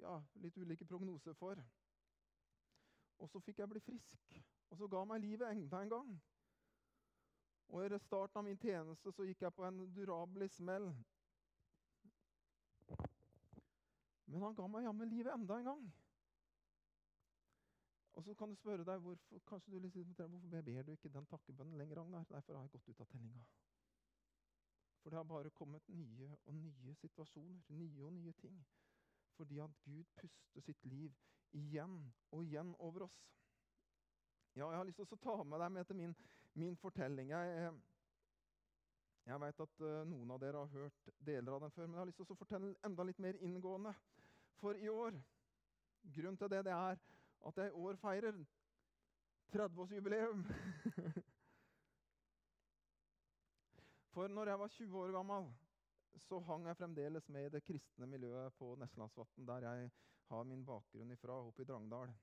ja, 0.00 0.14
litt 0.42 0.56
ulike 0.56 0.88
prognoser 0.88 1.36
for. 1.36 1.60
Og 3.20 3.28
så 3.30 3.40
fikk 3.44 3.60
jeg 3.60 3.70
bli 3.70 3.80
frisk, 3.84 4.40
og 4.70 4.80
så 4.80 4.88
ga 4.88 5.04
meg 5.08 5.22
livet 5.24 5.52
enda 5.52 5.82
en 5.82 5.92
gang. 5.92 6.16
Og 7.68 7.84
I 7.84 7.98
starten 7.98 8.38
av 8.38 8.44
min 8.46 8.58
tjeneste 8.62 9.12
så 9.12 9.26
gikk 9.26 9.42
jeg 9.42 9.54
på 9.54 9.64
en 9.66 9.84
durabelig 9.94 10.50
smell. 10.54 10.90
Men 14.26 14.42
han 14.42 14.54
ga 14.58 14.66
meg 14.70 14.86
jammen 14.86 15.10
livet 15.10 15.34
enda 15.34 15.58
en 15.58 15.70
gang. 15.70 15.86
Og 18.16 18.24
så 18.24 18.34
kan 18.34 18.48
du 18.48 18.56
spørre 18.56 18.84
deg 18.86 19.02
hvorfor, 19.04 19.40
kanskje 19.48 19.74
du 19.74 19.78
liksom, 19.78 20.14
hvorfor 20.16 20.62
ber 20.64 20.82
du 20.82 20.92
ikke 20.92 21.12
den 21.12 21.26
takkebønnen 21.28 21.78
lenger. 21.78 22.00
Ragnar? 22.00 22.24
Derfor 22.30 22.54
har 22.54 22.64
jeg 22.64 22.72
gått 22.72 22.88
ut 22.88 23.00
av 23.04 23.08
tellinga. 23.12 23.44
For 25.02 25.10
det 25.10 25.18
har 25.20 25.28
bare 25.28 25.50
kommet 25.50 25.88
nye 25.88 26.30
og 26.46 26.54
nye 26.54 26.94
situasjoner, 26.94 27.60
nye 27.68 28.04
og 28.04 28.12
nye 28.12 28.32
ting. 28.40 28.56
Fordi 29.36 29.58
at 29.58 29.76
Gud 29.84 30.04
puster 30.16 30.64
sitt 30.64 30.84
liv 30.84 31.12
igjen 31.52 31.98
og 32.30 32.42
igjen 32.44 32.72
over 32.78 33.04
oss. 33.06 33.20
Ja, 34.56 34.70
Jeg 34.70 34.76
har 34.78 34.84
lyst 34.88 34.96
til 34.96 35.18
å 35.18 35.20
ta 35.20 35.44
med 35.44 35.60
deg 35.60 35.72
med 35.72 35.84
til 35.84 35.96
min, 35.98 36.12
min 36.56 36.76
fortelling. 36.80 37.28
Jeg, 37.28 37.72
jeg 39.28 39.40
veit 39.42 39.58
at 39.60 39.82
uh, 39.84 40.04
noen 40.08 40.30
av 40.32 40.40
dere 40.40 40.62
har 40.62 40.70
hørt 40.72 41.10
deler 41.28 41.52
av 41.52 41.66
den 41.66 41.74
før, 41.74 41.86
men 41.86 41.98
jeg 41.98 42.00
har 42.00 42.08
lyst 42.08 42.22
til 42.22 42.32
å 42.32 42.38
fortelle 42.40 42.70
enda 42.88 43.04
litt 43.04 43.20
mer 43.20 43.36
inngående. 43.44 43.92
For 44.56 44.78
i 44.80 44.88
år 44.88 45.18
Grunnen 46.14 46.38
til 46.38 46.48
det, 46.48 46.62
det 46.64 46.72
er 46.72 46.96
at 47.50 47.56
jeg 47.58 47.68
i 47.68 47.80
år 47.82 47.96
feirer 47.98 48.36
30-årsjubileum. 49.52 50.44
For 54.14 54.30
når 54.32 54.52
jeg 54.52 54.60
var 54.62 54.68
20 54.76 55.00
år 55.00 55.12
gammel, 55.18 55.50
så 56.28 56.38
hang 56.46 56.68
jeg 56.70 56.78
fremdeles 56.78 57.28
med 57.28 57.48
i 57.48 57.52
det 57.56 57.64
kristne 57.66 58.06
miljøet 58.06 58.54
på 58.56 58.70
Neslandsvatn, 58.80 59.48
der 59.50 59.66
jeg 59.66 59.90
har 60.30 60.48
min 60.48 60.64
bakgrunn 60.64 61.10
ifra, 61.12 61.40
oppe 61.42 61.66
i 61.66 61.68
Drangdal. 61.68 62.14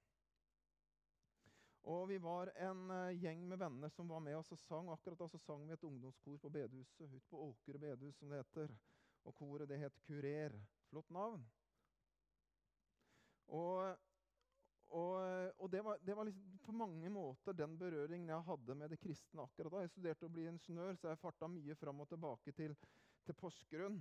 Og 1.83 2.05
vi 2.07 2.17
var 2.23 2.51
en 2.63 2.85
uh, 2.91 3.11
gjeng 3.19 3.41
med 3.49 3.59
venner 3.59 3.91
som 3.91 4.07
var 4.07 4.23
med 4.23 4.37
oss 4.37 4.53
og 4.55 4.59
sang. 4.61 4.91
Akkurat 4.93 5.19
da 5.19 5.27
så 5.27 5.39
sang 5.43 5.65
vi 5.67 5.75
et 5.75 5.83
ungdomskor 5.83 6.37
på 6.39 6.51
bedehuset, 6.53 7.09
ute 7.11 7.27
på 7.29 7.41
Åkre 7.49 7.81
bedehus, 7.81 8.15
som 8.19 8.31
det 8.31 8.39
heter. 8.39 8.71
Og 9.27 9.35
koret 9.35 9.67
det 9.67 9.81
het 9.81 9.99
Kurer. 10.07 10.55
Flott 10.89 11.11
navn. 11.11 11.43
Og 13.51 13.99
og, 14.93 15.15
og 15.57 15.71
det, 15.71 15.81
var, 15.81 15.97
det 16.05 16.13
var 16.15 16.27
liksom 16.27 16.57
på 16.61 16.71
mange 16.71 17.09
måter 17.09 17.55
den 17.57 17.77
berøringen 17.79 18.29
jeg 18.29 18.45
hadde 18.45 18.75
med 18.77 18.91
det 18.93 18.99
kristne 19.01 19.41
akkurat 19.41 19.73
da. 19.73 19.79
Jeg 19.81 19.89
studerte 19.89 20.27
å 20.27 20.33
bli 20.35 20.45
ingeniør, 20.45 20.99
så 21.01 21.09
jeg 21.09 21.21
farta 21.21 21.49
mye 21.49 21.75
fram 21.79 22.03
og 22.03 22.11
tilbake 22.11 22.53
til, 22.53 22.75
til 23.25 23.37
Porsgrunn. 23.39 23.97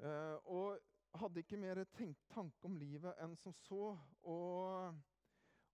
Uh, 0.00 0.38
og 0.48 1.20
hadde 1.20 1.44
ikke 1.44 1.60
mer 1.60 1.82
tenkt 1.92 2.24
tanke 2.32 2.64
om 2.64 2.78
livet 2.80 3.20
enn 3.20 3.36
som 3.42 3.52
så. 3.66 3.92
Og, 4.24 4.96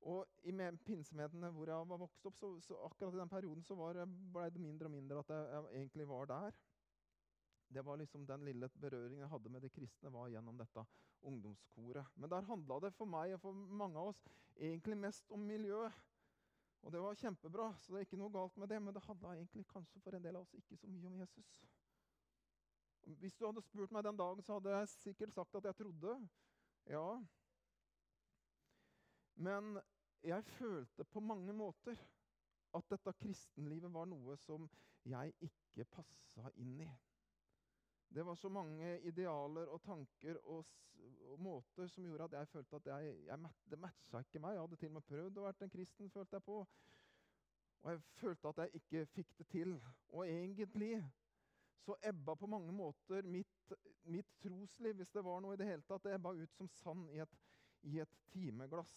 og 0.01 0.27
i 0.47 0.53
pinsemedene 0.85 1.51
hvor 1.51 1.67
jeg 1.67 1.89
var 1.91 1.99
vokst 1.99 2.27
opp, 2.27 2.37
så, 2.39 2.53
så 2.61 2.77
akkurat 2.87 3.15
i 3.15 3.19
den 3.19 3.29
perioden 3.29 3.65
så 3.65 3.77
ble 3.77 4.51
det 4.51 4.63
mindre 4.63 4.87
og 4.87 4.95
mindre 4.95 5.19
at 5.19 5.33
jeg, 5.35 5.49
jeg 5.53 5.81
egentlig 5.83 6.09
var 6.09 6.27
der. 6.27 6.59
Det 7.69 7.85
var 7.85 7.97
liksom 7.97 8.27
Den 8.27 8.45
lille 8.45 8.69
berøringen 8.69 9.21
jeg 9.21 9.29
hadde 9.29 9.49
med 9.49 9.61
de 9.61 9.69
kristne, 9.69 10.13
var 10.13 10.29
gjennom 10.29 10.59
dette 10.59 10.85
ungdomskoret. 11.21 12.07
Men 12.15 12.31
der 12.31 12.47
handla 12.47 12.79
det 12.81 12.95
for 12.95 13.05
meg 13.05 13.35
og 13.35 13.41
for 13.41 13.53
mange 13.53 13.99
av 13.99 14.13
oss 14.13 14.23
egentlig 14.57 14.97
mest 14.97 15.31
om 15.31 15.41
miljøet. 15.41 15.93
Og 16.83 16.93
det 16.93 17.01
var 17.03 17.15
kjempebra, 17.19 17.73
så 17.81 17.93
det 17.93 17.99
er 17.99 18.07
ikke 18.07 18.21
noe 18.21 18.33
galt 18.33 18.57
med 18.57 18.71
det, 18.71 18.79
men 18.83 18.95
det 18.95 19.03
handla 19.03 19.35
egentlig 19.35 19.67
kanskje 19.67 20.01
for 20.01 20.15
en 20.15 20.25
del 20.25 20.37
av 20.39 20.47
oss 20.47 20.55
ikke 20.55 20.77
så 20.79 20.87
mye 20.87 21.07
om 21.11 21.17
Jesus. 21.19 21.59
Hvis 23.19 23.35
du 23.35 23.47
hadde 23.47 23.65
spurt 23.65 23.93
meg 23.93 24.05
den 24.05 24.17
dagen, 24.17 24.43
så 24.43 24.59
hadde 24.59 24.77
jeg 24.77 24.89
sikkert 24.89 25.35
sagt 25.35 25.55
at 25.59 25.65
jeg 25.65 25.77
trodde. 25.77 26.15
Ja. 26.87 27.19
Men 29.39 29.79
jeg 30.27 30.45
følte 30.45 31.05
på 31.05 31.21
mange 31.23 31.53
måter 31.55 31.99
at 32.75 32.89
dette 32.91 33.13
kristenlivet 33.21 33.93
var 33.95 34.09
noe 34.11 34.37
som 34.43 34.67
jeg 35.09 35.35
ikke 35.47 35.87
passa 35.95 36.51
inn 36.59 36.81
i. 36.83 36.89
Det 38.09 38.25
var 38.27 38.35
så 38.41 38.49
mange 38.49 39.01
idealer 39.07 39.69
og 39.69 39.83
tanker 39.85 40.39
og, 40.49 40.67
og 41.29 41.41
måter 41.45 41.91
som 41.93 42.05
gjorde 42.05 42.25
at 42.25 42.37
jeg 42.39 42.49
følte 42.49 42.77
at 42.77 42.87
jeg, 42.87 43.15
jeg, 43.27 43.51
det 43.71 43.79
matcha 43.79 44.23
ikke 44.25 44.41
meg. 44.43 44.57
Jeg 44.57 44.65
hadde 44.65 44.79
til 44.81 44.91
og 44.91 44.97
med 44.97 45.09
prøvd 45.11 45.41
å 45.41 45.45
være 45.45 45.67
en 45.67 45.75
kristen, 45.75 46.11
følte 46.11 46.39
jeg 46.39 46.47
på. 46.47 46.59
Og 47.85 47.91
jeg 47.93 48.03
følte 48.19 48.49
at 48.49 48.63
jeg 48.65 48.81
ikke 48.81 49.05
fikk 49.13 49.35
det 49.39 49.49
til. 49.53 49.77
Og 50.09 50.25
egentlig 50.25 50.95
så 51.85 51.95
ebba 52.11 52.35
på 52.35 52.49
mange 52.51 52.73
måter 52.73 53.23
mitt, 53.23 53.73
mitt 54.05 54.33
trosliv, 54.43 54.97
hvis 54.99 55.13
det 55.15 55.25
var 55.25 55.45
noe 55.45 55.55
i 55.55 55.61
det 55.61 55.69
hele 55.69 55.87
tatt, 55.87 56.03
det 56.05 56.17
ebba 56.17 56.35
ut 56.37 56.57
som 56.57 56.69
sand 56.81 57.07
i 57.15 57.21
et, 57.23 57.39
i 57.93 58.01
et 58.03 58.19
timeglass. 58.33 58.91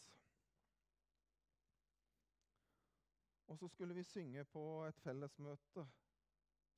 Og 3.52 3.58
så 3.60 3.68
skulle 3.68 3.98
vi 3.98 4.04
synge 4.08 4.46
på 4.48 4.62
et 4.88 5.00
fellesmøte 5.04 5.84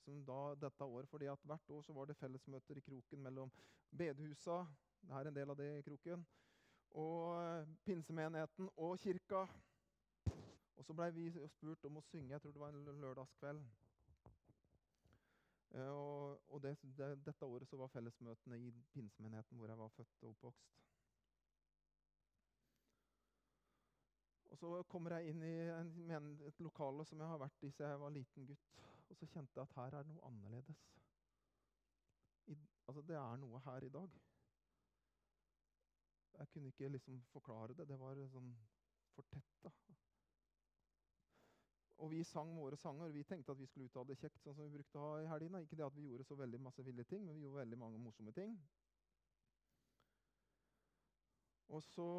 som 0.04 0.24
da 0.26 0.40
dette 0.60 0.84
året, 0.84 1.10
fordi 1.10 1.30
at 1.32 1.46
Hvert 1.46 1.70
år 1.70 1.82
så 1.86 1.94
var 1.94 2.10
det 2.10 2.18
fellesmøter 2.18 2.78
i 2.78 2.84
kroken 2.84 3.22
mellom 3.24 3.52
bedehusa 3.98 4.64
det 5.04 5.16
er 5.16 5.28
en 5.28 5.36
del 5.36 5.52
av 5.52 5.58
det 5.60 5.70
i 5.78 5.82
kroken, 5.84 6.26
og 7.04 7.68
pinsemenigheten 7.86 8.70
og 8.78 9.00
kirka. 9.00 9.46
Og 10.76 10.86
så 10.86 10.94
blei 10.96 11.10
vi 11.12 11.26
spurt 11.52 11.86
om 11.86 12.00
å 12.00 12.04
synge. 12.08 12.32
Jeg 12.32 12.42
tror 12.42 12.54
det 12.56 12.62
var 12.62 12.74
en 12.76 13.02
lørdagskveld. 13.02 13.60
Eh, 15.74 15.90
og, 15.90 16.40
og 16.48 16.64
det, 16.64 16.78
det, 16.98 17.10
dette 17.26 17.46
året 17.46 17.68
så 17.70 17.78
var 17.78 17.92
fellesmøtene 17.92 18.60
i 18.62 18.72
pinsemenigheten 18.94 19.60
hvor 19.60 19.74
jeg 19.74 19.82
var 19.84 19.94
født 19.98 20.24
og 20.24 20.30
oppvokst. 20.32 20.72
Og 24.54 24.58
Så 24.60 24.84
kommer 24.84 25.16
jeg 25.18 25.32
inn 25.32 25.42
i 25.42 25.54
en, 26.14 26.28
et 26.46 26.60
lokale 26.62 27.06
som 27.10 27.22
jeg 27.22 27.30
har 27.32 27.40
vært 27.42 27.64
i 27.66 27.72
siden 27.74 27.90
jeg 27.90 28.02
var 28.04 28.14
liten 28.14 28.46
gutt. 28.46 28.76
Og 29.10 29.18
så 29.18 29.26
kjente 29.32 29.58
jeg 29.58 29.66
at 29.66 29.74
her 29.80 29.98
er 29.98 30.06
noe 30.06 30.28
annerledes. 30.28 30.84
I, 32.54 32.58
altså 32.86 33.02
Det 33.02 33.18
er 33.18 33.42
noe 33.42 33.64
her 33.66 33.88
i 33.88 33.90
dag. 33.98 34.22
Jeg 36.38 36.54
kunne 36.54 36.70
ikke 36.70 36.94
liksom 36.94 37.18
forklare 37.34 37.74
det. 37.74 37.90
Det 37.90 38.00
var 38.00 38.22
sånn 38.30 38.54
fortetta. 39.16 39.74
Og 42.04 42.14
vi 42.14 42.24
sang 42.24 42.54
våre 42.58 42.78
sanger. 42.78 43.14
Vi 43.16 43.26
tenkte 43.26 43.58
at 43.58 43.60
vi 43.60 43.66
skulle 43.66 43.90
ut 43.90 43.98
og 43.98 44.04
ha 44.06 44.10
det 44.12 44.22
kjekt. 44.22 44.42
sånn 44.44 44.54
som 44.54 44.66
vi 44.70 44.78
brukte 44.78 45.02
å 45.02 45.10
ha 45.10 45.22
i 45.22 45.30
helgene. 45.34 45.66
Ikke 45.66 45.82
det 45.82 45.86
at 45.90 45.98
vi 45.98 46.06
gjorde 46.06 46.30
så 46.30 46.38
veldig 46.38 46.62
masse 46.62 46.86
ville 46.86 47.10
ting, 47.10 47.26
men 47.26 47.38
vi 47.38 47.48
gjorde 47.48 47.64
veldig 47.66 47.80
mange 47.80 48.02
morsomme 48.06 48.34
ting. 48.38 48.58
Og 51.74 51.82
så 51.84 52.10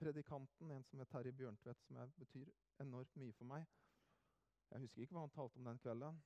predikanten, 0.00 0.70
en 0.70 0.84
som 0.84 1.02
het 1.02 1.10
Terje 1.12 1.32
Bjørntvedt, 1.32 1.82
som 1.86 2.00
er, 2.02 2.12
betyr 2.20 2.50
enormt 2.84 3.16
mye 3.20 3.34
for 3.38 3.48
meg. 3.50 3.66
Jeg 4.70 4.82
husker 4.84 5.04
ikke 5.04 5.16
hva 5.16 5.26
han 5.26 5.34
talte 5.34 5.60
om 5.60 5.68
den 5.70 5.80
kvelden. 5.82 6.18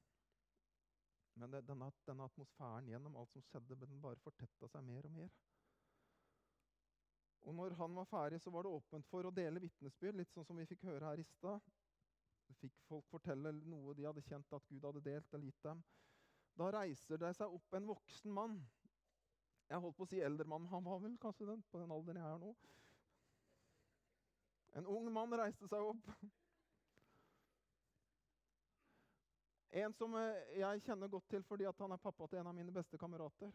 Men 1.40 1.52
det, 1.54 1.62
denne, 1.68 1.90
denne, 2.06 2.26
atmosfæren 2.26 2.88
gjennom 2.90 3.16
alt 3.16 3.32
som 3.32 3.44
skjedde, 3.46 3.78
den 3.80 4.00
bare 4.02 4.20
fortetta 4.24 4.68
seg 4.68 4.84
mer 4.84 5.06
og 5.06 5.14
mer. 5.18 5.36
Og 7.48 7.54
når 7.56 7.76
han 7.78 7.94
var 7.96 8.08
ferdig, 8.08 8.40
så 8.40 8.50
var 8.52 8.66
det 8.66 8.72
åpent 8.76 9.06
for 9.08 9.24
å 9.24 9.32
dele 9.32 9.62
vitnesbyrd, 9.62 10.18
litt 10.18 10.32
sånn 10.34 10.44
som 10.44 10.58
vi 10.60 10.68
fikk 10.68 10.84
høre 10.90 11.12
her 11.12 11.22
i 11.22 11.28
stad 11.28 11.70
fikk 12.58 12.76
folk 12.88 13.08
fortelle 13.10 13.52
noe 13.70 13.94
de 13.96 14.06
hadde 14.06 14.24
kjent 14.26 14.56
at 14.56 14.66
Gud 14.68 14.84
hadde 14.86 15.02
delt 15.04 15.34
eller 15.34 15.50
gitt 15.50 15.64
dem. 15.66 15.82
Da 16.58 16.70
reiser 16.74 17.20
det 17.20 17.32
seg 17.38 17.54
opp 17.54 17.76
en 17.76 17.88
voksen 17.88 18.34
mann. 18.34 18.58
Jeg 19.70 19.82
holdt 19.84 19.96
på 19.96 20.06
å 20.06 20.10
si 20.10 20.20
eldre 20.24 20.48
mann, 20.50 20.66
han 20.72 20.84
var 20.84 20.98
vel 21.04 21.16
kanskje 21.22 21.46
den, 21.52 21.62
på 21.70 21.78
den 21.78 21.92
alderen 21.94 22.20
jeg 22.20 22.34
er 22.34 22.40
nå. 22.42 22.54
En 24.78 24.86
ung 24.86 25.10
mann 25.12 25.34
reiste 25.34 25.66
seg 25.68 25.82
opp. 25.82 26.12
En 29.70 29.92
som 29.94 30.14
eh, 30.18 30.56
jeg 30.58 30.82
kjenner 30.86 31.10
godt 31.10 31.28
til 31.30 31.44
fordi 31.46 31.66
han 31.66 31.94
er 31.94 32.02
pappa 32.02 32.26
til 32.26 32.40
en 32.40 32.50
av 32.50 32.56
mine 32.56 32.74
beste 32.74 32.98
kamerater. 32.98 33.52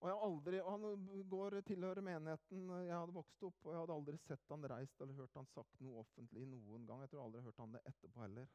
Og 0.00 0.08
jeg 0.08 0.20
aldri, 0.24 0.60
Han 0.64 1.24
går 1.28 1.58
tilhører 1.68 2.00
menigheten 2.00 2.68
jeg 2.86 2.96
hadde 2.96 3.12
vokst 3.12 3.42
opp, 3.44 3.58
og 3.66 3.74
jeg 3.74 3.80
hadde 3.82 3.96
aldri 3.98 4.20
sett 4.24 4.52
han 4.54 4.64
reist 4.72 5.00
eller 5.00 5.18
hørt 5.18 5.36
han 5.36 5.48
sagt 5.52 5.82
noe 5.84 6.00
offentlig 6.00 6.46
noen 6.48 6.86
gang. 6.88 7.02
Jeg 7.04 7.12
tror 7.12 7.26
aldri 7.26 7.42
hørt 7.44 7.60
han 7.60 7.74
det 7.76 7.82
etterpå 7.90 8.24
heller. 8.24 8.48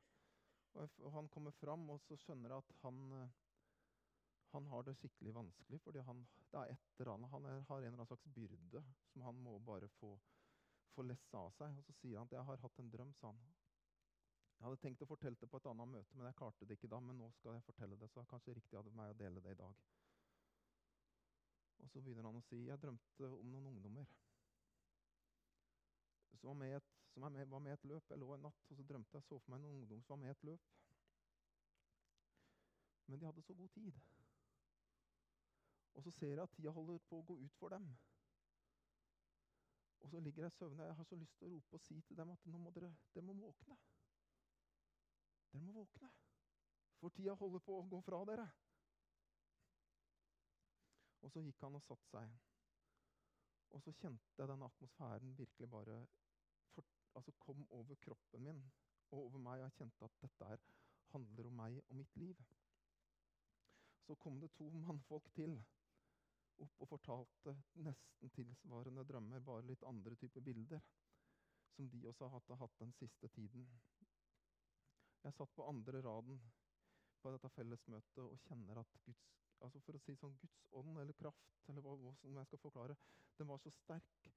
Og, 0.74 0.82
jeg, 0.82 1.12
Han 1.14 1.30
kommer 1.30 1.54
fram, 1.60 1.86
og 1.94 2.02
så 2.08 2.18
skjønner 2.18 2.56
jeg 2.56 2.66
at 2.66 2.74
han, 2.82 3.04
han 4.56 4.70
har 4.72 4.88
det 4.88 4.96
skikkelig 5.00 5.34
vanskelig. 5.36 5.82
fordi 5.84 6.04
han, 6.08 6.24
det 6.52 6.62
er 6.62 6.74
et 6.74 7.00
eller 7.00 7.14
annet, 7.14 7.30
Han 7.30 7.46
er, 7.46 7.62
har 7.70 7.78
en 7.78 7.86
eller 7.86 7.98
annen 7.98 8.08
slags 8.08 8.34
byrde 8.38 8.84
som 9.12 9.28
han 9.28 9.44
må 9.44 9.58
bare 9.60 9.90
få, 10.00 10.16
få 10.96 11.06
lesse 11.06 11.38
av 11.38 11.52
seg. 11.58 11.78
Og 11.78 11.86
Så 11.86 11.94
sier 12.00 12.18
han 12.18 12.28
at 12.28 12.34
'jeg 12.34 12.46
har 12.50 12.64
hatt 12.64 12.80
en 12.80 12.92
drøm', 12.92 13.14
sa 13.14 13.32
han. 13.32 13.54
Jeg 14.56 14.66
hadde 14.66 14.82
tenkt 14.82 15.02
å 15.04 15.10
fortelle 15.10 15.38
det 15.40 15.50
på 15.52 15.58
et 15.58 15.66
annet 15.66 15.88
møte, 15.88 16.16
men 16.16 16.26
jeg 16.26 16.36
klarte 16.36 16.66
det 16.66 16.78
ikke 16.78 16.88
da. 16.88 17.00
Men 17.00 17.18
nå 17.18 17.32
skal 17.32 17.54
jeg 17.54 17.64
fortelle 17.64 17.98
det, 18.00 18.10
så 18.10 18.20
det 18.20 18.26
er 18.26 18.32
kanskje 18.32 18.56
riktig 18.56 18.78
av 18.80 18.92
meg 18.96 19.12
å 19.12 19.18
dele 19.20 19.42
det 19.42 19.52
i 19.52 19.62
dag. 19.64 19.76
Og 21.84 21.90
så 21.92 22.02
begynner 22.02 22.24
han 22.24 22.40
å 22.40 22.46
si 22.48 22.62
jeg 22.66 22.82
drømte 22.82 23.28
om 23.28 23.52
noen 23.52 23.68
ungdommer 23.74 24.08
som 26.40 26.48
var 26.48 26.58
med, 26.60 26.76
et, 26.78 26.90
som 27.14 27.24
med, 27.32 27.48
var 27.48 27.60
med 27.60 27.74
et 27.74 27.86
løp. 27.90 28.10
Jeg 28.10 28.20
lå 28.20 28.34
en 28.34 28.44
natt 28.48 28.72
og 28.72 28.78
så 28.78 28.84
drømte 28.84 29.18
jeg 29.18 29.24
så 29.24 29.40
for 29.40 29.52
meg 29.54 29.62
noen 29.64 29.80
ungdom 29.82 30.02
som 30.04 30.16
var 30.16 30.22
med 30.24 30.32
i 30.32 30.36
et 30.36 30.44
løp. 30.50 30.68
Men 33.08 33.20
de 33.20 33.26
hadde 33.26 33.42
så 33.42 33.54
god 33.54 33.70
tid. 33.70 34.02
Og 35.96 36.04
så 36.04 36.12
ser 36.12 36.34
jeg 36.34 36.44
at 36.44 36.52
tida 36.52 36.74
holder 36.76 37.00
på 37.10 37.20
å 37.20 37.26
gå 37.26 37.38
ut 37.40 37.56
for 37.60 37.72
dem. 37.72 37.88
Og 40.04 40.12
så 40.12 40.20
ligger 40.20 40.44
jeg 40.44 40.52
søvnig. 40.52 40.84
Jeg 40.84 40.96
har 40.96 41.08
så 41.08 41.18
lyst 41.18 41.38
til 41.40 41.48
å 41.48 41.54
rope 41.56 41.80
og 41.80 41.82
si 41.82 41.96
til 42.06 42.18
dem 42.20 42.34
at 42.34 42.48
nå 42.52 42.60
må 42.62 42.72
dere, 42.76 42.92
dere 43.16 43.26
må 43.26 43.34
våkne. 43.40 43.78
Dere 45.54 45.64
må 45.64 45.74
våkne. 45.80 46.12
For 47.00 47.16
tida 47.16 47.34
holder 47.40 47.64
på 47.66 47.80
å 47.80 47.88
gå 47.90 48.02
fra 48.06 48.20
dere. 48.30 48.46
Og 51.26 51.32
så 51.34 51.42
gikk 51.42 51.64
han 51.66 51.80
og 51.80 51.84
satte 51.84 52.12
seg. 52.12 52.36
Og 53.74 53.82
så 53.82 53.96
kjente 53.98 54.38
jeg 54.38 54.52
den 54.52 54.66
atmosfæren 54.68 55.34
virkelig 55.40 55.70
bare 55.72 55.98
for, 56.76 56.86
altså 57.18 57.34
kom 57.40 57.66
over 57.74 57.98
kroppen 58.04 58.46
min 58.46 58.62
og 59.10 59.24
over 59.24 59.42
meg. 59.48 59.64
Jeg 59.64 59.78
kjente 59.80 60.06
at 60.06 60.22
dette 60.22 60.52
her 60.52 60.62
handler 61.16 61.50
om 61.50 61.58
meg 61.64 61.80
og 61.88 61.96
mitt 61.98 62.20
liv. 62.20 62.44
Så 64.06 64.16
kom 64.22 64.38
det 64.40 64.54
to 64.54 64.70
mannfolk 64.86 65.32
til 65.34 65.58
opp 66.64 66.82
og 66.84 66.90
fortalte 66.90 67.56
nesten 67.86 68.32
tilsvarende 68.36 69.04
drømmer, 69.08 69.44
bare 69.44 69.66
litt 69.68 69.84
andre 69.84 70.16
typer 70.20 70.44
bilder. 70.46 70.84
Som 71.76 71.90
de 71.92 72.06
også 72.08 72.30
hadde 72.32 72.60
hatt 72.62 72.78
den 72.80 72.94
siste 72.96 73.28
tiden. 73.36 73.66
Jeg 75.26 75.34
satt 75.34 75.56
på 75.56 75.66
andre 75.68 76.02
raden 76.06 76.40
på 77.22 77.34
dette 77.34 77.50
fellesmøtet 77.56 78.22
og 78.24 78.38
kjenner 78.46 78.80
at 78.80 79.00
Guds 79.06 79.26
altså 79.64 79.80
for 79.82 79.98
å 79.98 80.02
si 80.04 80.14
sånn, 80.20 80.36
Guds 80.42 80.66
ånd 80.78 81.00
eller 81.02 81.16
kraft, 81.18 81.52
eller 81.72 81.82
hva, 81.82 81.96
hva 81.98 82.14
som 82.20 82.38
jeg 82.38 82.50
skal 82.50 82.62
forklare, 82.62 82.96
den 83.40 83.50
var 83.50 83.62
så 83.64 83.72
sterk 83.80 84.30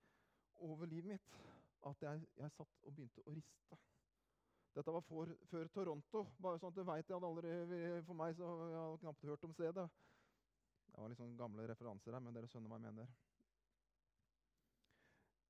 over 0.65 0.89
livet 0.91 1.13
mitt 1.13 1.39
at 1.87 2.03
jeg, 2.03 2.25
jeg 2.39 2.55
satt 2.57 2.81
og 2.83 2.95
begynte 2.95 3.25
å 3.27 3.35
riste. 3.35 3.79
Dette 4.75 4.95
var 4.95 5.05
for, 5.07 5.31
før 5.51 5.71
Toronto. 5.75 6.25
bare 6.43 6.59
sånn 6.61 6.73
at 6.73 6.79
du 6.79 6.85
vet, 6.87 7.09
jeg 7.09 7.17
hadde 7.17 7.29
aldri, 7.29 7.53
For 8.07 8.19
meg 8.19 8.37
så 8.39 8.49
jeg 8.71 8.79
hadde 8.79 9.01
knapt 9.03 9.27
hørt 9.31 9.47
om 9.47 9.55
stedet. 9.57 9.87
Det 10.99 11.03
var 11.05 11.13
litt 11.13 11.21
sånn 11.21 11.35
gamle 11.39 11.65
referanser 11.71 12.11
her, 12.17 12.23
men 12.27 12.35
dere 12.35 12.49
skjønner 12.51 12.73
hva 12.73 12.77
jeg 12.81 12.91
mener. 12.91 13.11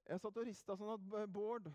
Jeg 0.04 0.20
satt 0.20 0.40
og 0.42 0.44
rista 0.44 0.74
sånn 0.76 0.90
at 0.92 1.30
Bård, 1.32 1.70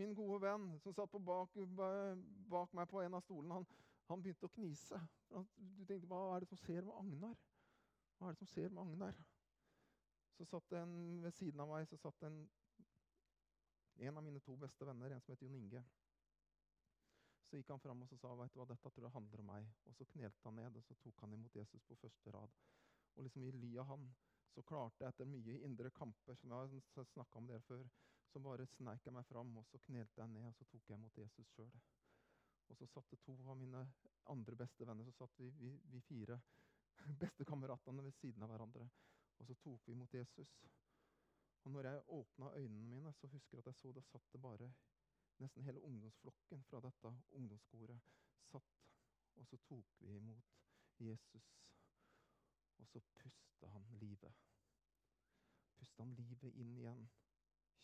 min 0.00 0.14
gode 0.16 0.38
venn, 0.46 0.64
som 0.80 0.94
satt 0.96 1.12
bak, 1.26 1.58
bak, 1.76 2.72
meg 2.72 2.88
på 2.88 3.02
en 3.02 3.18
av 3.18 3.26
stolene, 3.26 3.58
han, 3.58 3.66
han 4.08 4.24
begynte 4.24 4.48
å 4.48 4.54
knise. 4.54 5.02
Du 5.28 5.84
tenkte, 5.84 6.08
Hva 6.08 6.22
er 6.38 6.46
det 6.46 6.48
som 6.54 6.62
skjer 6.62 6.88
med 6.88 6.96
Agnar? 7.02 7.36
Hva 8.16 8.30
er 8.30 8.32
det 8.32 8.40
som 8.40 8.50
skjer 8.54 8.72
med 8.72 8.86
Agnar? 8.86 9.20
Så 10.38 10.48
satt 10.48 10.72
en 10.80 10.96
ved 11.26 11.36
siden 11.36 11.60
av 11.60 11.68
meg 11.74 11.84
så 11.92 12.00
satt 12.00 12.24
en, 12.30 12.40
en 14.08 14.22
av 14.22 14.24
mine 14.24 14.40
to 14.40 14.56
beste 14.56 14.88
venner, 14.88 15.12
en 15.12 15.20
som 15.20 15.36
heter 15.36 15.50
Jon 15.50 15.60
Inge. 15.60 15.84
Så 17.44 17.60
gikk 17.60 17.76
han 17.76 17.84
fram 17.84 18.08
og 18.08 18.16
sa 18.24 18.32
vet 18.40 18.56
du 18.56 18.62
hva, 18.62 18.70
dette 18.72 18.88
tror 18.88 19.10
jeg 19.10 19.16
handler 19.20 19.44
om 19.44 19.52
meg. 19.52 19.68
Og 19.84 20.00
så 20.00 20.08
knelte 20.16 20.48
han 20.48 20.62
ned 20.62 20.80
og 20.80 20.88
så 20.88 20.96
tok 21.04 21.26
han 21.26 21.36
imot 21.36 21.60
Jesus 21.60 21.84
på 21.84 22.00
første 22.00 22.32
rad. 22.32 22.56
Og 23.18 23.26
liksom 23.26 23.44
i 23.44 23.52
ly 23.52 23.72
av 23.82 23.90
han 23.92 24.08
så 24.54 24.62
klarte 24.66 25.04
jeg 25.04 25.12
etter 25.12 25.28
mye 25.28 25.58
indre 25.66 25.90
kamper, 25.94 26.38
som 26.38 26.54
jeg 26.54 26.82
har 26.96 27.10
snakka 27.12 27.40
om 27.40 27.48
dere 27.50 27.66
før, 27.66 27.84
så 28.32 28.40
bare 28.42 28.66
sneik 28.70 29.06
jeg 29.06 29.14
meg 29.14 29.26
fram, 29.28 29.50
og 29.58 29.66
så 29.66 29.80
knelte 29.86 30.20
jeg 30.20 30.30
ned 30.32 30.46
og 30.48 30.54
så 30.56 30.66
tok 30.70 30.88
jeg 30.90 30.98
imot 30.98 31.18
Jesus 31.18 31.52
sjøl. 31.54 31.76
Og 32.68 32.76
så 32.76 32.88
satt 32.90 33.10
det 33.10 33.20
to 33.24 33.34
av 33.48 33.56
mine 33.56 33.84
andre 34.32 34.56
beste 34.60 34.86
venner, 34.86 35.06
så 35.08 35.14
satt 35.22 35.38
vi, 35.40 35.48
vi, 35.60 35.70
vi 35.92 36.00
fire 36.04 36.40
bestekameratene 37.22 38.04
ved 38.04 38.16
siden 38.18 38.44
av 38.44 38.52
hverandre. 38.52 38.88
Og 39.38 39.48
så 39.48 39.56
tok 39.62 39.86
vi 39.88 39.96
mot 39.96 40.14
Jesus. 40.14 40.52
Og 41.64 41.72
når 41.72 41.88
jeg 41.88 42.04
åpna 42.18 42.52
øynene 42.56 42.90
mine, 42.90 43.12
så 43.12 43.30
husker 43.32 43.56
jeg 43.56 43.64
at 43.64 43.72
jeg 43.72 43.80
så 43.80 43.92
det 43.92 44.04
satt 44.04 44.32
det 44.32 44.42
bare 44.42 44.70
nesten 45.38 45.62
hele 45.62 45.82
ungdomsflokken 45.86 46.64
fra 46.66 46.80
dette 46.82 47.14
ungdomskoret 47.38 48.00
satt 48.50 48.78
Og 49.38 49.46
så 49.46 49.56
tok 49.68 49.98
vi 50.02 50.16
imot 50.16 50.54
Jesus, 50.98 51.44
og 52.78 52.88
så 52.88 53.00
pusta 53.20 53.70
han 53.72 53.86
livet. 54.00 54.34
Pusta 55.78 56.02
han 56.02 56.14
livet 56.18 56.54
inn 56.54 56.76
igjen. 56.78 57.08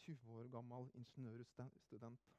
20 0.04 0.32
år 0.38 0.48
gammel 0.52 0.90
ingeniørstudent. 0.98 2.34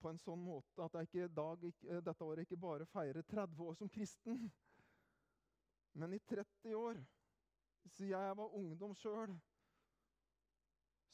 På 0.00 0.10
en 0.10 0.18
sånn 0.18 0.40
måte 0.40 0.84
at 0.84 0.96
jeg 0.96 1.08
ikke 1.08 1.32
dag, 1.36 1.64
dette 2.08 2.24
året 2.24 2.46
ikke 2.46 2.60
bare 2.60 2.88
feirer 2.88 3.26
30 3.28 3.66
år 3.66 3.76
som 3.76 3.90
kristen, 3.92 4.48
men 5.92 6.14
i 6.16 6.20
30 6.30 6.74
år, 6.78 7.00
siden 7.84 8.14
jeg 8.14 8.36
var 8.36 8.56
ungdom 8.56 8.94
sjøl, 8.96 9.36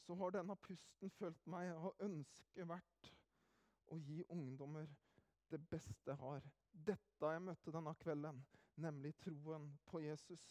så 0.05 0.15
har 0.15 0.31
denne 0.31 0.55
pusten 0.63 1.11
fulgt 1.17 1.47
meg 1.51 1.73
og 1.73 1.81
har 1.89 2.05
ønsket 2.07 2.69
vært 2.69 3.09
å 3.91 3.97
gi 3.99 4.21
ungdommer 4.31 4.87
det 5.51 5.59
beste 5.71 6.11
jeg 6.13 6.19
har. 6.21 6.45
Dette 6.71 7.33
jeg 7.33 7.43
møtte 7.43 7.73
denne 7.75 7.93
kvelden, 7.99 8.39
nemlig 8.77 9.13
troen 9.21 9.67
på 9.85 9.99
Jesus. 9.99 10.43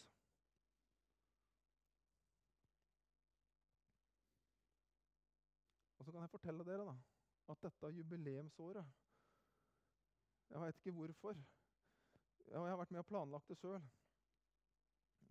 Og 5.99 6.05
så 6.05 6.13
kan 6.13 6.21
jeg 6.21 6.31
fortelle 6.31 6.65
dere 6.65 6.87
da, 6.87 6.97
at 7.49 7.63
dette 7.63 7.93
jubileumsåret 7.99 8.87
Jeg 10.51 10.61
veit 10.61 10.77
ikke 10.77 10.93
hvorfor. 10.95 11.35
Jeg 12.47 12.59
har 12.59 12.77
vært 12.79 12.91
med 12.95 13.03
og 13.03 13.07
planlagt 13.07 13.49
det 13.49 13.59
sjøl. 13.59 13.83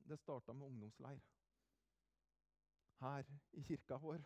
Det 0.10 0.20
starta 0.20 0.54
med 0.54 0.68
ungdomsleir 0.68 1.22
her 3.00 3.24
i 3.54 3.64
kirka 3.64 3.98
vår. 3.98 4.24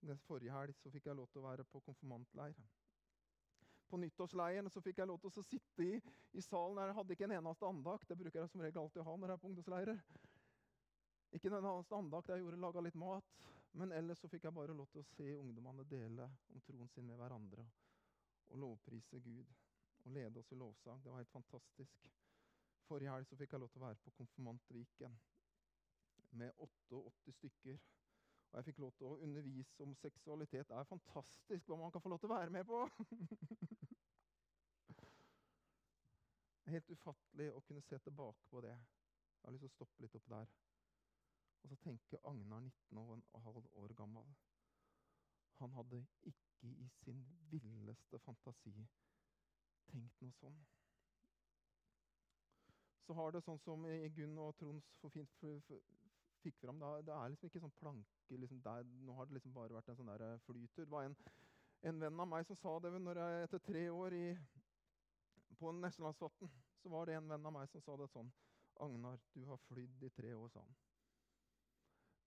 Den 0.00 0.18
forrige 0.18 0.52
helg 0.52 0.76
så 0.80 0.90
fikk 0.90 1.06
jeg 1.06 1.16
lov 1.16 1.28
til 1.28 1.42
å 1.42 1.48
være 1.48 1.64
på 1.64 1.80
konfirmantleir. 1.84 2.56
På 3.90 3.98
nyttårsleiren 3.98 4.70
så 4.70 4.82
fikk 4.84 5.00
jeg 5.00 5.10
lov 5.10 5.18
til 5.18 5.30
å 5.32 5.42
sitte 5.42 5.82
i, 5.82 5.96
i 6.38 6.42
salen 6.44 6.78
der 6.78 6.92
jeg 6.92 6.98
hadde 7.00 7.14
ikke 7.16 7.26
en 7.26 7.36
eneste 7.40 7.66
andakt. 7.66 8.06
Det 8.06 8.18
bruker 8.20 8.38
jeg 8.38 8.52
som 8.52 8.62
regel 8.62 8.84
alltid 8.84 9.02
å 9.02 9.06
ha 9.08 9.16
når 9.16 9.32
jeg 9.32 9.38
er 9.38 9.42
på 9.42 9.50
ungdomsleirer. 9.50 10.02
Ikke 11.34 11.50
en 11.50 11.58
eneste 11.58 11.98
andakt. 11.98 12.30
Jeg 12.30 12.44
gjorde 12.44 12.60
laga 12.62 12.84
litt 12.86 12.98
mat. 12.98 13.48
Men 13.72 13.92
ellers 13.94 14.22
så 14.22 14.30
fikk 14.30 14.46
jeg 14.46 14.54
bare 14.54 14.74
lov 14.74 14.88
til 14.90 15.02
å 15.02 15.08
se 15.12 15.26
ungdommene 15.38 15.86
dele 15.90 16.26
om 16.54 16.62
troen 16.66 16.88
sin 16.90 17.06
med 17.06 17.18
hverandre. 17.18 17.66
Og 18.50 18.62
lovprise 18.62 19.20
Gud. 19.22 19.52
Og 20.04 20.14
lede 20.14 20.40
oss 20.40 20.50
i 20.54 20.58
lovsang. 20.58 21.02
Det 21.02 21.10
var 21.10 21.22
helt 21.22 21.34
fantastisk. 21.34 22.08
Forrige 22.86 23.14
helg 23.14 23.28
så 23.30 23.38
fikk 23.38 23.54
jeg 23.54 23.62
lov 23.62 23.70
til 23.70 23.82
å 23.82 23.86
være 23.88 24.02
på 24.02 24.14
Konfirmantviken 24.18 25.18
med 26.38 26.62
88 26.90 27.34
stykker. 27.36 27.78
Og 28.50 28.58
jeg 28.58 28.64
fikk 28.64 28.78
lov 28.82 28.92
til 28.98 29.06
å 29.06 29.18
undervise 29.22 29.82
om 29.84 29.94
seksualitet. 29.94 30.68
Det 30.68 30.76
er 30.76 30.88
fantastisk 30.88 31.68
hva 31.70 31.76
man 31.78 31.92
kan 31.94 32.02
få 32.02 32.10
lov 32.10 32.18
til 32.18 32.30
å 32.30 32.34
være 32.34 32.50
med 32.54 32.64
på! 32.66 32.78
Helt 36.70 36.90
ufattelig 36.90 37.48
å 37.54 37.62
kunne 37.66 37.82
se 37.82 37.98
tilbake 37.98 38.42
på 38.50 38.60
det. 38.66 38.74
Jeg 38.74 39.46
har 39.46 39.54
lyst 39.54 39.64
til 39.64 39.70
å 39.70 39.76
stoppe 39.78 40.02
litt 40.02 40.16
opp 40.18 40.28
der. 40.34 40.50
Og 41.62 41.70
så 41.70 41.76
tenker 41.84 42.26
Agnar, 42.30 42.60
19,5 42.90 43.66
år 43.82 43.92
gammel 43.92 44.28
Han 45.60 45.72
hadde 45.76 46.06
ikke 46.22 46.68
i 46.68 46.88
sin 47.02 47.24
villeste 47.50 48.18
fantasi 48.24 48.72
tenkt 49.90 50.22
noe 50.22 50.32
sånn. 50.38 50.60
Så 53.04 53.16
har 53.18 53.32
det 53.34 53.42
sånn 53.44 53.58
som 53.64 53.84
Gunn 54.16 54.38
og 54.38 54.54
Trond 54.60 54.82
så 55.00 55.10
fint 55.12 55.34
fikk 56.44 56.58
fram. 56.62 56.80
Det, 56.80 56.90
det 57.08 57.14
er 57.14 57.32
liksom 57.32 57.50
ikke 57.50 57.62
sånn 57.64 57.78
planke 57.78 58.40
liksom 58.40 58.62
der, 58.64 58.88
Nå 59.06 59.16
har 59.18 59.28
det 59.28 59.38
liksom 59.38 59.54
bare 59.54 59.76
vært 59.76 59.92
en 59.92 60.00
sånn 60.00 60.12
der 60.12 60.26
eh, 60.26 60.42
flytur. 60.46 60.84
Det 60.84 60.92
var 60.92 61.08
en, 61.08 61.16
en, 61.88 62.02
venn 62.04 62.24
av 62.24 62.30
meg 62.30 62.48
som 62.48 62.58
sa 62.58 62.76
det 62.84 62.92
når 62.96 63.22
jeg 63.22 63.46
etter 63.46 63.64
tre 63.66 63.86
år 63.94 64.16
i, 64.16 64.26
på 65.60 65.72
Nesjelandsvatn. 65.78 66.52
Så 66.80 66.92
var 66.92 67.08
det 67.08 67.18
en 67.18 67.28
venn 67.28 67.50
av 67.50 67.56
meg 67.56 67.72
som 67.72 67.84
sa 67.84 67.96
det 68.00 68.08
sånn 68.12 68.30
Agnar, 68.80 69.18
du 69.34 69.42
har 69.44 69.58
flydd 69.66 70.06
i 70.06 70.08
tre 70.16 70.30
år, 70.32 70.48
sa 70.48 70.62
han. 70.64 70.76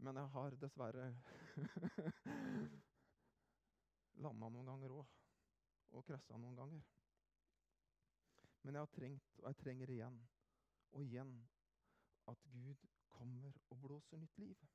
Men 0.05 0.19
jeg 0.19 0.29
har 0.35 0.57
dessverre 0.61 1.07
landa 4.21 4.49
noen 4.49 4.69
ganger 4.69 4.93
òg. 4.99 5.15
Og 5.93 6.05
krasja 6.05 6.37
noen 6.37 6.57
ganger. 6.57 6.85
Men 8.63 8.77
jeg 8.77 8.85
har 8.85 8.93
trengt, 8.93 9.41
og 9.41 9.49
jeg 9.49 9.59
trenger 9.59 9.91
igjen 9.91 10.21
og 10.93 11.01
igjen 11.01 11.33
at 12.29 12.43
Gud 12.53 12.85
kommer 13.17 13.57
og 13.69 13.81
blåser 13.81 14.21
nytt 14.21 14.37
liv. 14.41 14.67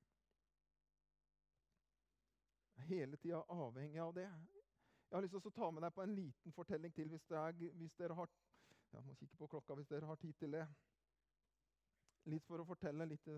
Jeg 2.77 2.85
er 2.85 2.91
hele 2.93 3.19
tida 3.19 3.43
avhengig 3.53 4.01
av 4.03 4.15
det. 4.15 4.29
Jeg 5.09 5.17
har 5.17 5.25
lyst 5.25 5.39
til 5.39 5.51
å 5.51 5.57
ta 5.57 5.71
med 5.73 5.83
deg 5.83 5.95
på 5.97 6.05
en 6.05 6.15
liten 6.15 6.55
fortelling 6.55 6.93
til 6.95 7.11
hvis, 7.11 7.25
er, 7.31 7.57
hvis 7.81 7.97
dere 7.99 8.17
har 8.19 8.31
jeg 8.93 9.05
må 9.05 9.15
kikke 9.19 9.37
på 9.37 9.49
klokka 9.53 9.77
hvis 9.77 9.91
dere 9.91 10.09
har 10.09 10.21
tid 10.21 10.37
til 10.41 10.55
det. 10.57 10.65
Litt 12.33 12.47
for 12.49 12.61
å 12.61 12.67
fortelle 12.69 13.07
litt, 13.09 13.29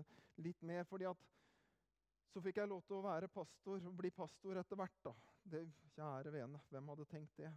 litt 0.43 0.63
mer. 0.67 0.83
fordi 0.87 1.07
at 1.09 1.27
så 2.31 2.41
fikk 2.43 2.61
jeg 2.61 2.71
lov 2.71 2.83
til 2.87 2.95
å 2.97 3.03
være 3.03 3.27
pastor 3.27 3.83
bli 3.97 4.11
pastor 4.15 4.59
etter 4.59 4.79
hvert. 4.79 4.99
da. 5.03 5.13
Det, 5.43 5.65
kjære 5.95 6.31
vene, 6.31 6.61
hvem 6.69 6.91
hadde 6.93 7.07
tenkt 7.11 7.37
det? 7.37 7.51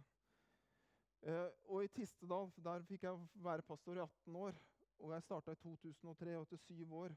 Uh, 1.25 1.49
og 1.71 1.85
i 1.85 1.91
Tistedal 1.95 2.51
der 2.57 2.83
fikk 2.85 3.05
jeg 3.07 3.27
være 3.47 3.63
pastor 3.63 3.95
i 3.95 4.03
18 4.03 4.35
år. 4.35 4.59
Og 4.99 5.13
jeg 5.13 5.23
starta 5.23 5.51
i 5.51 5.59
2003, 5.59 6.35
og 6.37 6.43
etter 6.45 6.59
syv 6.63 6.93
år 6.93 7.15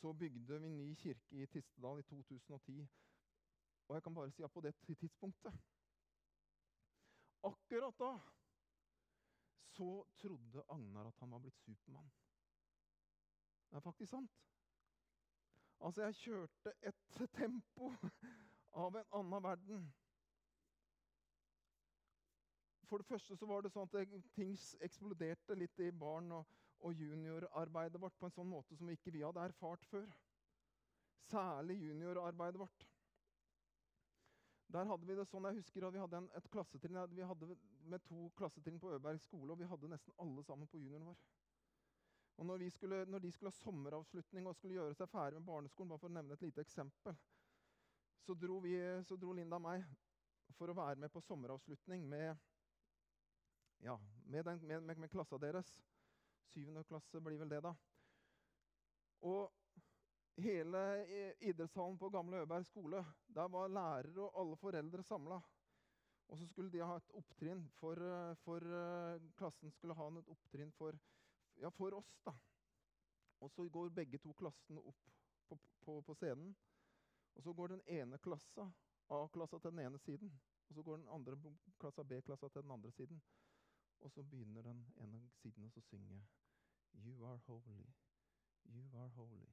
så 0.00 0.12
bygde 0.12 0.60
vi 0.60 0.68
ny 0.68 0.94
kirke 0.96 1.42
i 1.42 1.46
Tistedal 1.46 1.98
i 1.98 2.02
2010. 2.02 2.88
Og 3.88 3.94
jeg 3.94 4.02
kan 4.02 4.14
bare 4.14 4.30
si 4.30 4.42
at 4.42 4.52
på 4.52 4.60
det 4.60 4.74
tidspunktet 4.98 5.52
Akkurat 7.42 7.98
da 7.98 8.18
så 9.70 10.04
trodde 10.16 10.64
Agnar 10.68 11.06
at 11.08 11.18
han 11.18 11.30
var 11.30 11.38
blitt 11.38 11.58
Supermann. 11.58 12.10
Det 13.70 13.76
er 13.76 13.80
faktisk 13.80 14.10
sant. 14.10 14.40
Altså, 15.80 16.02
jeg 16.02 16.14
kjørte 16.14 16.72
et 16.82 17.30
tempo 17.32 17.92
av 18.72 18.96
en 18.96 19.12
annen 19.12 19.42
verden. 19.42 19.86
For 22.84 22.98
det 22.98 23.06
første 23.06 23.36
så 23.36 23.46
var 23.46 23.62
det 23.62 23.72
sånn 23.72 23.88
at 23.88 24.24
ting 24.34 24.56
eksploderte 24.82 25.54
litt 25.54 25.80
i 25.80 25.92
barn- 25.94 26.32
og, 26.34 26.59
og 26.80 26.94
juniorarbeidet 26.94 28.00
vårt 28.00 28.16
på 28.18 28.28
en 28.28 28.34
sånn 28.34 28.48
måte 28.50 28.76
som 28.78 28.88
ikke 28.90 29.12
vi 29.14 29.24
hadde 29.24 29.42
erfart 29.44 29.84
før. 29.90 30.08
Særlig 31.30 31.76
juniorarbeidet 31.82 32.60
vårt. 32.60 32.86
Der 34.70 34.86
hadde 34.86 35.06
Vi 35.06 35.16
det 35.18 35.26
sånn, 35.26 35.48
jeg 35.50 35.58
husker 35.58 35.86
at 35.86 35.94
vi 35.94 36.02
hadde 36.02 36.18
en, 36.20 36.28
et 36.38 36.48
klassetrinn, 36.50 36.98
vi 37.10 37.26
hadde 37.26 37.48
med 37.90 38.02
to 38.06 38.28
klassetrinn 38.38 38.78
på 38.78 38.92
Øberg 38.94 39.18
skole, 39.22 39.52
og 39.52 39.58
vi 39.58 39.66
hadde 39.66 39.90
nesten 39.90 40.14
alle 40.22 40.44
sammen 40.46 40.70
på 40.70 40.78
junioren 40.78 41.08
vår. 41.10 41.18
Og 42.40 42.46
når, 42.46 42.62
skulle, 42.72 43.02
når, 43.10 43.18
de 43.18 43.32
skulle 43.32 43.50
ha 43.50 43.58
sommeravslutning 43.58 44.46
og 44.46 44.54
skulle 44.56 44.78
gjøre 44.78 44.94
seg 44.96 45.10
ferdig 45.10 45.40
med 45.40 45.50
barneskolen, 45.50 45.90
bare 45.90 46.00
for 46.00 46.08
å 46.08 46.14
nevne 46.14 46.38
et 46.38 46.44
lite 46.46 46.62
eksempel, 46.64 47.18
så 48.24 48.36
dro, 48.38 48.60
vi, 48.62 48.76
så 49.04 49.18
dro 49.18 49.34
Linda 49.36 49.58
og 49.58 49.66
meg 49.66 49.84
for 50.56 50.70
å 50.70 50.76
være 50.76 51.02
med 51.02 51.12
på 51.12 51.22
sommeravslutning 51.24 52.06
med, 52.08 52.38
ja, 53.84 53.98
med, 54.24 54.44
den, 54.46 54.62
med, 54.70 54.96
med 55.02 55.10
klassa 55.12 55.38
deres. 55.42 55.74
Syvende 56.50 56.84
klasse 56.84 57.20
blir 57.22 57.38
vel 57.38 57.52
det, 57.52 57.62
da. 57.64 57.74
Og 59.26 59.52
hele 60.40 60.82
idrettshallen 61.40 61.98
på 62.00 62.10
Gamle 62.10 62.42
Øberg 62.42 62.66
skole, 62.66 63.04
der 63.28 63.48
var 63.48 63.68
lærere 63.68 64.28
og 64.28 64.40
alle 64.40 64.56
foreldre 64.56 65.02
samla. 65.02 65.40
Og 66.30 66.38
så 66.38 66.46
skulle 66.46 66.70
de 66.72 66.82
ha 66.86 66.96
et 66.96 67.10
opptrinn 67.18 67.64
for, 67.80 67.98
for 68.44 68.66
Klassen 69.38 69.70
skulle 69.74 69.96
ha 69.98 70.06
et 70.18 70.30
opptrinn 70.30 70.70
for, 70.78 70.98
ja, 71.58 71.68
for 71.74 71.96
oss, 71.98 72.12
da. 72.26 72.34
Og 73.40 73.50
så 73.50 73.68
går 73.68 73.88
begge 73.96 74.18
to 74.18 74.32
klassene 74.38 74.82
opp 74.84 75.10
på, 75.48 75.58
på, 75.84 76.00
på 76.06 76.14
scenen. 76.14 76.54
Og 77.34 77.42
så 77.42 77.52
går 77.52 77.74
den 77.74 77.82
ene 77.86 78.18
klassa, 78.18 78.68
A-klassa, 79.10 79.58
til 79.58 79.70
den 79.70 79.84
ene 79.86 79.98
siden. 79.98 80.32
Og 80.68 80.74
så 80.74 80.82
går 80.82 80.96
den 80.96 81.08
andre 81.08 81.36
klassa, 81.78 82.02
B-klassa, 82.02 82.48
til 82.48 82.62
den 82.62 82.70
andre 82.70 82.92
siden. 82.92 83.22
Og 84.00 84.10
så 84.10 84.22
begynner 84.22 84.62
den 84.62 84.84
ene 85.02 85.24
siden 85.40 85.66
å 85.66 85.82
synge 85.88 86.20
You 86.94 87.24
are 87.24 87.38
holy, 87.46 87.86
you 88.64 88.96
are 88.96 89.08
holy. 89.08 89.52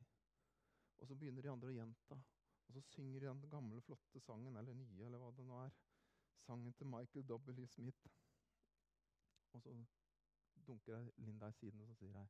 Og 0.97 1.07
så 1.07 1.15
begynner 1.15 1.41
de 1.41 1.51
andre 1.51 1.69
å 1.69 1.75
gjenta. 1.75 2.17
Og 2.67 2.73
så 2.73 2.81
synger 2.81 3.19
de 3.19 3.29
den 3.29 3.49
gamle, 3.49 3.81
flotte 3.81 4.19
sangen, 4.19 4.57
eller 4.59 4.75
nye, 4.75 5.05
eller 5.05 5.21
hva 5.21 5.31
det 5.37 5.45
nå 5.47 5.59
er. 5.63 5.75
Sangen 6.43 6.73
til 6.73 6.87
Michael 6.87 7.27
W. 7.29 7.67
Smith. 7.67 8.07
Og 9.53 9.61
så 9.61 9.73
dunker 10.67 11.11
Linda 11.17 11.47
i 11.47 11.51
siden 11.51 11.81
og 11.81 11.87
så 11.87 11.93
sier 11.93 12.13
jeg, 12.17 12.27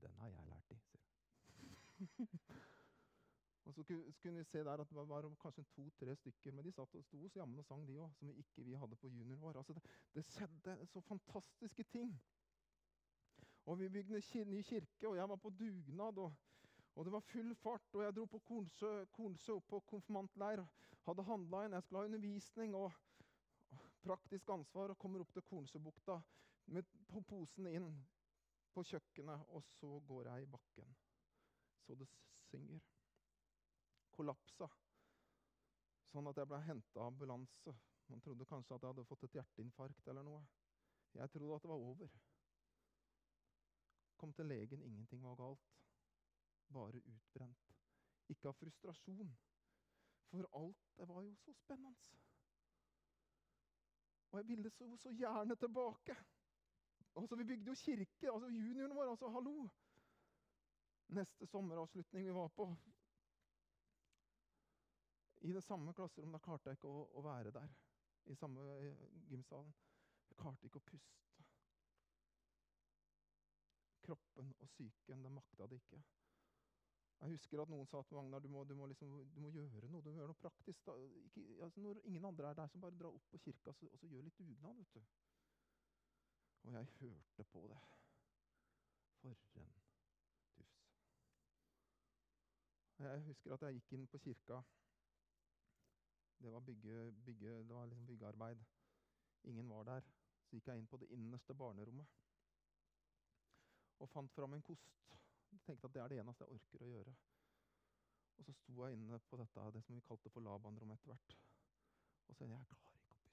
'Den 0.00 0.16
har 0.20 0.28
jeg 0.28 0.44
lært 0.44 0.70
i', 0.70 0.78
sier 0.78 1.00
hun. 1.56 1.76
og 3.64 3.74
så 3.74 3.82
kunne 3.84 4.36
vi 4.38 4.44
se 4.44 4.58
der 4.58 4.80
at 4.80 4.88
det 4.88 5.08
var 5.08 5.34
kanskje 5.40 5.64
to-tre 5.64 6.16
stykker, 6.16 6.52
men 6.52 6.64
de 6.64 6.72
satt 6.72 6.94
og 6.94 7.04
sto 7.04 7.22
og 7.24 7.30
jammen 7.36 7.58
og 7.58 7.64
sang, 7.64 7.88
de 7.88 7.98
òg, 7.98 8.14
som 8.14 8.30
ikke 8.30 8.64
vi 8.64 8.74
hadde 8.74 8.96
på 8.96 9.08
junior 9.08 9.36
vår. 9.36 9.56
Altså 9.56 9.72
det, 9.72 9.82
det 10.14 10.24
skjedde 10.24 10.86
så 10.86 11.00
fantastiske 11.00 11.82
ting. 11.82 12.20
Og 13.64 13.78
vi 13.80 13.88
bygde 13.88 14.44
ny 14.44 14.62
kirke, 14.62 15.08
og 15.08 15.16
jeg 15.16 15.28
var 15.28 15.36
på 15.36 15.50
dugnad. 15.50 16.18
Og, 16.18 16.34
og 16.94 17.04
det 17.04 17.12
var 17.12 17.20
full 17.20 17.54
fart. 17.54 17.94
Og 17.94 18.02
jeg 18.04 18.16
dro 18.16 18.24
på 18.24 18.38
Kornsø, 18.38 19.04
Kornsø 19.12 19.52
opp 19.52 19.66
på 19.68 19.80
konfirmantleir. 19.80 20.64
Hadde 21.04 21.24
handla 21.24 21.64
inn, 21.64 21.76
jeg 21.76 21.82
skulle 21.82 22.02
ha 22.02 22.10
undervisning. 22.10 22.74
Og 22.76 22.92
praktisk 24.04 24.50
ansvar 24.52 24.92
og 24.92 24.98
kommer 24.98 25.24
opp 25.24 25.32
til 25.32 25.46
Kornsøbukta 25.48 26.18
med 26.66 26.84
posen 27.28 27.68
inn 27.68 27.88
på 28.74 28.84
kjøkkenet, 28.88 29.48
og 29.54 29.64
så 29.78 30.00
går 30.08 30.28
jeg 30.30 30.44
i 30.44 30.50
bakken. 30.50 30.96
Så 31.86 31.94
det 31.94 32.08
synger. 32.48 32.80
Kollapsa. 34.14 34.68
Sånn 36.12 36.28
at 36.30 36.38
jeg 36.38 36.50
ble 36.50 36.60
henta 36.66 37.00
av 37.00 37.12
ambulanse. 37.12 37.74
Man 38.12 38.20
trodde 38.22 38.46
kanskje 38.48 38.76
at 38.76 38.84
jeg 38.84 38.92
hadde 38.92 39.08
fått 39.08 39.24
et 39.26 39.36
hjerteinfarkt 39.38 40.08
eller 40.12 40.26
noe. 40.26 40.42
Jeg 41.14 41.30
trodde 41.32 41.56
at 41.56 41.64
det 41.64 41.70
var 41.70 41.86
over. 41.90 42.10
Kom 44.24 44.32
til 44.32 44.46
legen, 44.48 44.82
ingenting 44.82 45.22
var 45.22 45.34
galt. 45.36 45.64
Bare 46.72 46.96
utbrent. 46.96 47.72
Ikke 48.32 48.48
av 48.48 48.54
frustrasjon, 48.56 49.34
for 50.30 50.46
alt 50.56 50.86
det 50.96 51.08
var 51.10 51.26
jo 51.26 51.34
så 51.42 51.52
spennende. 51.52 52.14
Og 54.30 54.38
jeg 54.38 54.48
ville 54.48 54.70
så, 54.72 54.88
så 54.96 55.12
gjerne 55.12 55.56
tilbake. 55.60 56.16
Altså, 57.20 57.36
Vi 57.36 57.44
bygde 57.44 57.68
jo 57.68 57.74
kirke. 57.74 58.32
altså 58.32 58.48
Junioren 58.48 58.96
vår, 58.96 59.10
altså 59.10 59.28
hallo! 59.28 59.68
Neste 61.20 61.46
sommeravslutning 61.46 62.24
vi 62.26 62.34
var 62.34 62.48
på 62.48 62.70
I 65.42 65.52
det 65.52 65.64
samme 65.64 65.92
klasserommet 65.92 66.40
da 66.40 66.46
klarte 66.48 66.72
jeg 66.72 66.80
ikke 66.80 66.88
å, 66.88 67.04
å 67.12 67.28
være 67.28 67.52
der. 67.52 67.76
I 68.32 68.40
samme 68.40 68.64
eh, 68.78 69.06
gymsalen. 69.28 69.76
Jeg 70.30 70.40
klarte 70.40 70.72
ikke 70.72 70.80
å 70.80 70.88
puste. 70.94 71.23
Kroppen 74.04 74.52
og 74.60 74.68
psyken, 74.68 75.24
det 75.24 75.32
makta 75.32 75.66
det 75.70 75.80
ikke. 75.80 76.02
Jeg 77.20 77.30
husker 77.30 77.62
at 77.62 77.70
noen 77.72 77.86
sa 77.88 78.02
til 78.04 78.18
Magnar 78.18 78.42
du 78.44 78.50
må, 78.52 78.64
du 78.68 78.74
må, 78.76 78.86
liksom, 78.90 79.12
du 79.32 79.40
må 79.40 79.50
gjøre 79.54 79.88
noe. 79.88 80.02
du 80.02 80.10
må 80.10 80.16
gjøre 80.18 80.28
noe 80.28 80.40
praktisk. 80.42 80.90
Ikke, 81.24 81.44
altså 81.64 81.80
når 81.80 82.02
ingen 82.04 82.24
andre 82.28 82.50
er 82.50 82.58
der, 82.58 82.68
som 82.68 82.82
bare 82.84 82.98
dra 83.00 83.08
opp 83.08 83.30
på 83.30 83.40
kirka 83.46 83.72
så, 83.72 83.88
og 83.88 83.98
så 83.98 84.10
gjør 84.10 84.26
litt 84.26 84.38
dugnad. 84.38 84.76
vet 84.76 84.94
du. 84.94 85.00
Og 86.64 86.72
jeg 86.74 86.90
hørte 86.98 87.46
på 87.52 87.66
det. 87.70 87.78
For 89.20 89.28
en 89.30 89.40
tufs. 89.54 89.86
Jeg 92.98 93.22
husker 93.28 93.54
at 93.54 93.62
jeg 93.62 93.78
gikk 93.78 93.92
inn 93.96 94.06
på 94.08 94.20
kirka. 94.26 94.60
Det 96.44 96.52
var, 96.52 96.60
bygge, 96.60 97.12
bygge, 97.24 97.56
det 97.64 97.74
var 97.74 97.86
liksom 97.86 98.06
byggearbeid. 98.06 98.64
Ingen 99.44 99.68
var 99.68 99.88
der. 99.88 100.12
Så 100.44 100.58
gikk 100.58 100.68
jeg 100.68 100.78
inn 100.82 100.92
på 100.92 101.00
det 101.00 101.08
innerste 101.16 101.56
barnerommet 101.56 102.23
og 104.02 104.10
fant 104.10 104.32
fram 104.34 104.56
en 104.56 104.64
kost. 104.66 105.14
Jeg 105.54 105.62
tenkte 105.66 105.88
at 105.88 105.94
det 105.94 106.02
er 106.02 106.12
det 106.12 106.20
eneste 106.22 106.44
jeg 106.46 106.58
orker 106.58 106.84
å 106.84 106.90
gjøre. 106.90 107.14
Og 108.38 108.46
så 108.46 108.54
sto 108.58 108.80
jeg 108.82 108.96
inne 108.96 109.18
på 109.30 109.38
dette, 109.38 109.66
det 109.74 109.82
som 109.86 109.94
vi 109.94 110.02
kalte 110.08 110.32
for 110.32 110.44
Laban-rommet 110.44 110.98
etter 110.98 111.12
hvert. 111.12 111.36
Og 112.28 112.34
så 112.34 112.38
sa 112.40 112.48
jeg 112.48 112.56
jeg 112.56 112.82
klarer 112.82 112.98
ikke 112.98 113.06
å 113.14 113.20
puste. 113.20 113.30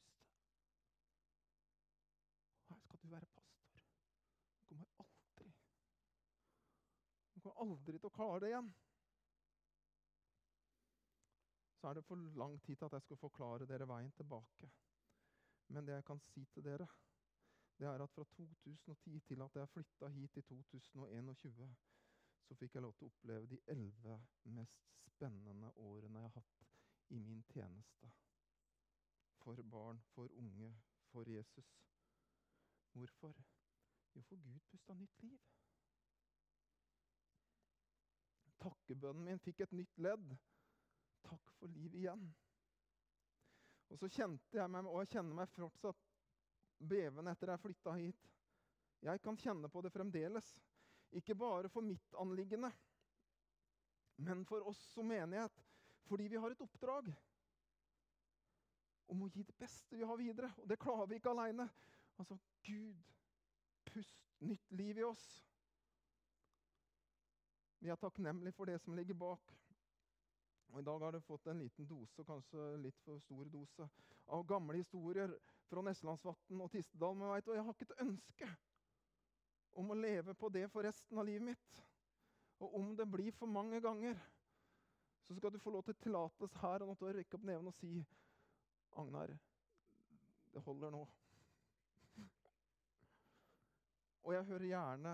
Her 2.69 2.80
skal 2.86 3.02
du 3.02 3.10
være 3.15 3.32
pastor. 3.39 3.89
Du 4.69 4.76
kommer 4.76 5.04
aldri 5.06 5.52
Du 7.34 7.41
kommer 7.41 7.62
aldri 7.65 7.97
til 7.97 8.12
å 8.12 8.15
klare 8.19 8.39
det 8.43 8.52
igjen. 8.52 8.71
Så 11.82 11.89
er 11.89 11.97
det 11.97 12.06
for 12.06 12.30
lang 12.38 12.60
tid 12.62 12.78
til 12.78 12.86
at 12.86 12.93
jeg 13.00 13.08
skal 13.08 13.17
forklare 13.17 13.65
dere 13.65 13.88
veien 13.89 14.12
tilbake. 14.13 14.69
Men 15.74 15.88
det 15.88 15.95
jeg 15.97 16.06
kan 16.06 16.19
si 16.30 16.43
til 16.54 16.65
dere, 16.67 16.86
det 17.82 17.88
er 17.88 18.02
at 18.04 18.12
fra 18.13 18.24
2010 18.24 19.20
til 19.20 19.41
at 19.41 19.56
jeg 19.56 19.70
flytta 19.70 20.08
hit 20.08 20.38
i 20.38 20.41
2021, 20.41 21.76
så 22.48 22.56
fikk 22.56 22.76
jeg 22.76 22.84
lov 22.86 22.94
til 22.94 23.08
å 23.08 23.10
oppleve 23.10 23.48
de 23.50 23.58
elleve 23.74 24.17
mest 24.58 24.91
spennende 25.08 25.72
årene 25.82 26.22
jeg 26.22 26.28
har 26.28 26.36
hatt 26.36 26.67
i 27.10 27.17
min 27.20 27.41
tjeneste. 27.50 28.12
For 29.41 29.63
barn, 29.63 30.04
for 30.13 30.30
unge, 30.44 30.70
for 31.10 31.30
Jesus. 31.30 31.72
Hvorfor? 32.94 33.34
Jo, 34.13 34.22
for 34.22 34.36
Gud 34.46 34.62
pusta 34.70 34.94
nytt 34.94 35.26
liv. 35.26 35.41
Takkebønnen 38.62 39.26
min 39.26 39.41
fikk 39.41 39.65
et 39.65 39.74
nytt 39.74 39.98
ledd. 40.06 40.38
Takk 41.26 41.58
for 41.58 41.74
liv 41.82 41.98
igjen. 41.98 42.30
Og 43.89 43.98
så 43.98 44.13
kjente 44.20 44.62
jeg 44.62 44.70
meg, 44.70 44.86
og 44.86 45.02
jeg 45.02 45.15
kjenner 45.15 45.41
meg 45.41 45.56
fortsatt 45.58 46.11
bevende 46.88 47.32
etter 47.32 47.54
jeg 47.54 47.62
flytta 47.62 47.96
hit. 47.98 48.30
Jeg 49.02 49.22
kan 49.22 49.38
kjenne 49.38 49.70
på 49.70 49.82
det 49.82 49.91
fremdeles. 49.94 50.48
Ikke 51.17 51.36
bare 51.36 51.70
for 51.70 51.84
mitt 51.84 52.15
anliggende, 52.22 52.70
men 54.22 54.46
for 54.48 54.63
oss 54.70 54.80
som 54.94 55.10
menighet. 55.10 55.63
Fordi 56.08 56.28
vi 56.28 56.39
har 56.39 56.52
et 56.54 56.63
oppdrag 56.63 57.12
om 59.12 59.24
å 59.26 59.30
gi 59.32 59.44
det 59.44 59.56
beste 59.60 59.98
vi 60.00 60.08
har 60.08 60.20
videre. 60.20 60.52
Og 60.62 60.67
det 60.70 60.80
klarer 60.80 61.10
vi 61.10 61.20
ikke 61.20 61.34
aleine. 61.34 61.67
Altså, 62.20 62.38
Gud, 62.63 63.00
pust 63.91 64.38
nytt 64.39 64.72
liv 64.72 65.02
i 65.02 65.08
oss. 65.08 65.26
Vi 67.82 67.89
er 67.89 68.00
takknemlige 68.00 68.56
for 68.56 68.70
det 68.70 68.78
som 68.84 68.96
ligger 68.96 69.17
bak. 69.17 69.54
Og 70.72 70.80
I 70.80 70.86
dag 70.88 71.04
har 71.04 71.12
du 71.12 71.20
fått 71.26 71.48
en 71.52 71.60
liten 71.60 71.88
dose, 71.88 72.24
kanskje 72.24 72.67
litt 72.80 73.00
for 73.04 73.20
stor 73.20 73.50
dose, 73.52 73.88
av 74.32 74.46
gamle 74.48 74.78
historier 74.80 75.34
fra 75.72 75.84
Neslandsvatn 75.88 76.62
og 76.66 76.72
Tistedal. 76.74 77.16
Men 77.16 77.32
vet 77.32 77.48
du, 77.48 77.54
jeg 77.56 77.64
har 77.66 77.78
ikke 77.78 77.88
et 77.88 78.04
ønske 78.04 78.50
om 79.80 79.94
å 79.94 79.98
leve 79.98 80.36
på 80.36 80.50
det 80.52 80.66
for 80.72 80.84
resten 80.84 81.20
av 81.22 81.28
livet 81.28 81.48
mitt. 81.54 81.82
Og 82.62 82.76
om 82.78 82.92
det 82.98 83.08
blir 83.10 83.32
for 83.34 83.50
mange 83.50 83.80
ganger, 83.82 84.20
så 85.24 85.36
skal 85.38 85.54
du 85.54 85.60
få 85.62 85.72
lov 85.72 85.86
til 85.88 85.98
tillatelse 86.04 86.60
her 86.62 86.84
og 86.84 86.92
nå 86.92 86.98
til 87.00 87.08
å 87.10 87.16
rekke 87.16 87.38
opp 87.38 87.48
neven 87.48 87.72
og 87.72 87.78
si 87.78 88.02
Agnar, 89.00 89.32
det 90.52 90.62
holder 90.66 90.92
nå. 90.92 91.06
Og 94.26 94.34
jeg 94.36 94.50
hører 94.50 94.68
gjerne 94.68 95.14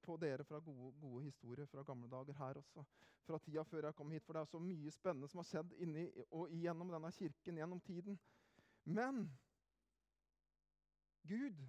på 0.00 0.16
dere 0.22 0.44
fra 0.44 0.60
gode, 0.64 0.94
gode, 1.00 1.24
historier 1.24 1.66
fra 1.68 1.84
gamle 1.84 2.08
dager 2.08 2.38
her 2.38 2.58
også. 2.62 2.84
Fra 3.26 3.38
tida 3.44 3.64
før 3.68 3.90
jeg 3.90 3.98
kom 3.98 4.10
hit. 4.14 4.24
For 4.24 4.32
det 4.36 4.40
er 4.40 4.50
så 4.50 4.60
mye 4.62 4.92
spennende 4.94 5.28
som 5.28 5.42
har 5.42 5.48
skjedd 5.50 5.74
inni 5.84 6.06
og 6.30 6.52
gjennom 6.54 6.92
denne 6.94 7.12
kirken 7.12 7.60
gjennom 7.60 7.80
tiden. 7.84 8.18
Men 8.90 9.38
Gud, 11.22 11.68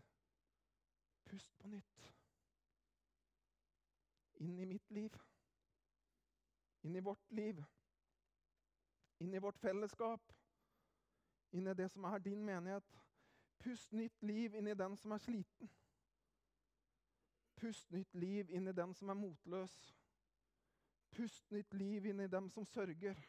pust 1.25 1.57
på 1.59 1.67
nytt. 1.67 2.13
Inn 4.33 4.59
i 4.59 4.65
mitt 4.65 4.91
liv. 4.91 5.17
Inn 6.81 6.95
i 6.95 6.99
vårt 6.99 7.31
liv. 7.31 7.63
Inn 9.19 9.33
i 9.33 9.39
vårt 9.39 9.59
fellesskap. 9.61 10.33
Inn 11.51 11.67
i 11.67 11.73
det 11.77 11.91
som 11.91 12.03
er 12.09 12.17
din 12.17 12.45
menighet. 12.45 12.97
Pust 13.59 13.93
nytt 13.93 14.23
liv 14.23 14.55
inn 14.57 14.67
i 14.67 14.73
den 14.73 14.97
som 14.97 15.13
er 15.13 15.21
sliten. 15.21 15.69
Pust 17.55 17.91
nytt 17.93 18.15
liv 18.17 18.49
inn 18.49 18.67
i 18.67 18.73
den 18.73 18.97
som 18.97 19.13
er 19.13 19.19
motløs. 19.19 19.77
Pust 21.11 21.51
nytt 21.53 21.73
liv 21.77 22.09
inn 22.09 22.25
i 22.25 22.27
dem 22.27 22.49
som 22.49 22.65
sørger. 22.65 23.21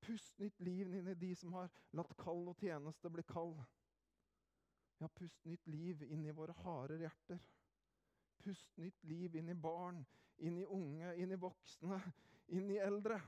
Pust 0.00 0.38
nytt 0.38 0.60
liv 0.60 0.90
inn 0.94 1.08
i 1.08 1.16
de 1.18 1.32
som 1.36 1.52
har 1.58 1.70
latt 1.98 2.14
kall 2.20 2.46
og 2.50 2.60
tjeneste 2.62 3.10
bli 3.12 3.24
kald. 3.28 3.58
Ja, 4.98 5.08
pust 5.08 5.44
nytt 5.46 5.66
liv 5.70 6.02
inn 6.08 6.26
i 6.26 6.34
våre 6.34 6.54
harde 6.64 6.98
hjerter. 7.02 7.40
Pust 8.42 8.78
nytt 8.78 9.04
liv 9.06 9.36
inn 9.36 9.50
i 9.50 9.58
barn, 9.58 10.04
inn 10.38 10.58
i 10.58 10.66
unge, 10.66 11.14
inn 11.18 11.34
i 11.34 11.40
voksne, 11.40 11.98
inn 12.54 12.70
i 12.70 12.78
eldre. 12.82 13.18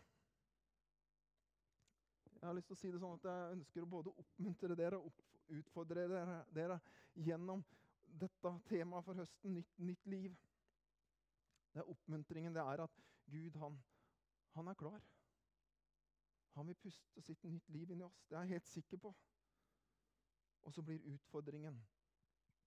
Jeg 2.41 2.49
har 2.49 2.57
lyst 2.57 2.71
til 2.71 2.79
å 2.79 2.81
si 2.81 2.91
det 2.91 3.01
sånn 3.03 3.19
at 3.19 3.27
jeg 3.29 3.57
ønsker 3.59 3.85
å 3.85 3.91
både 3.91 4.15
oppmuntre 4.23 4.77
dere 4.79 4.99
og 4.99 5.19
utfordre 5.53 6.07
dere, 6.09 6.39
dere 6.55 6.79
gjennom 7.27 7.63
dette 8.21 8.53
temaet 8.71 9.05
for 9.05 9.21
høsten, 9.21 9.59
nytt, 9.59 9.75
nytt 9.83 10.07
liv. 10.09 10.37
Det 11.71 11.83
er 11.83 11.91
oppmuntringen. 11.91 12.55
Det 12.55 12.63
er 12.65 12.85
at 12.87 13.03
Gud, 13.31 13.59
han, 13.61 13.77
han 14.57 14.71
er 14.73 14.79
klar. 14.79 15.03
Han 16.57 16.67
vil 16.67 16.79
puste 16.83 17.23
sitt 17.23 17.45
nytt 17.45 17.69
liv 17.69 17.91
inn 17.91 18.03
i 18.03 18.07
oss. 18.07 18.23
Det 18.29 18.37
er 18.37 18.47
jeg 18.47 18.57
helt 18.57 18.69
sikker 18.69 19.01
på. 19.07 19.15
Og 20.63 20.75
så 20.75 20.83
blir 20.83 21.07
utfordringen 21.15 21.81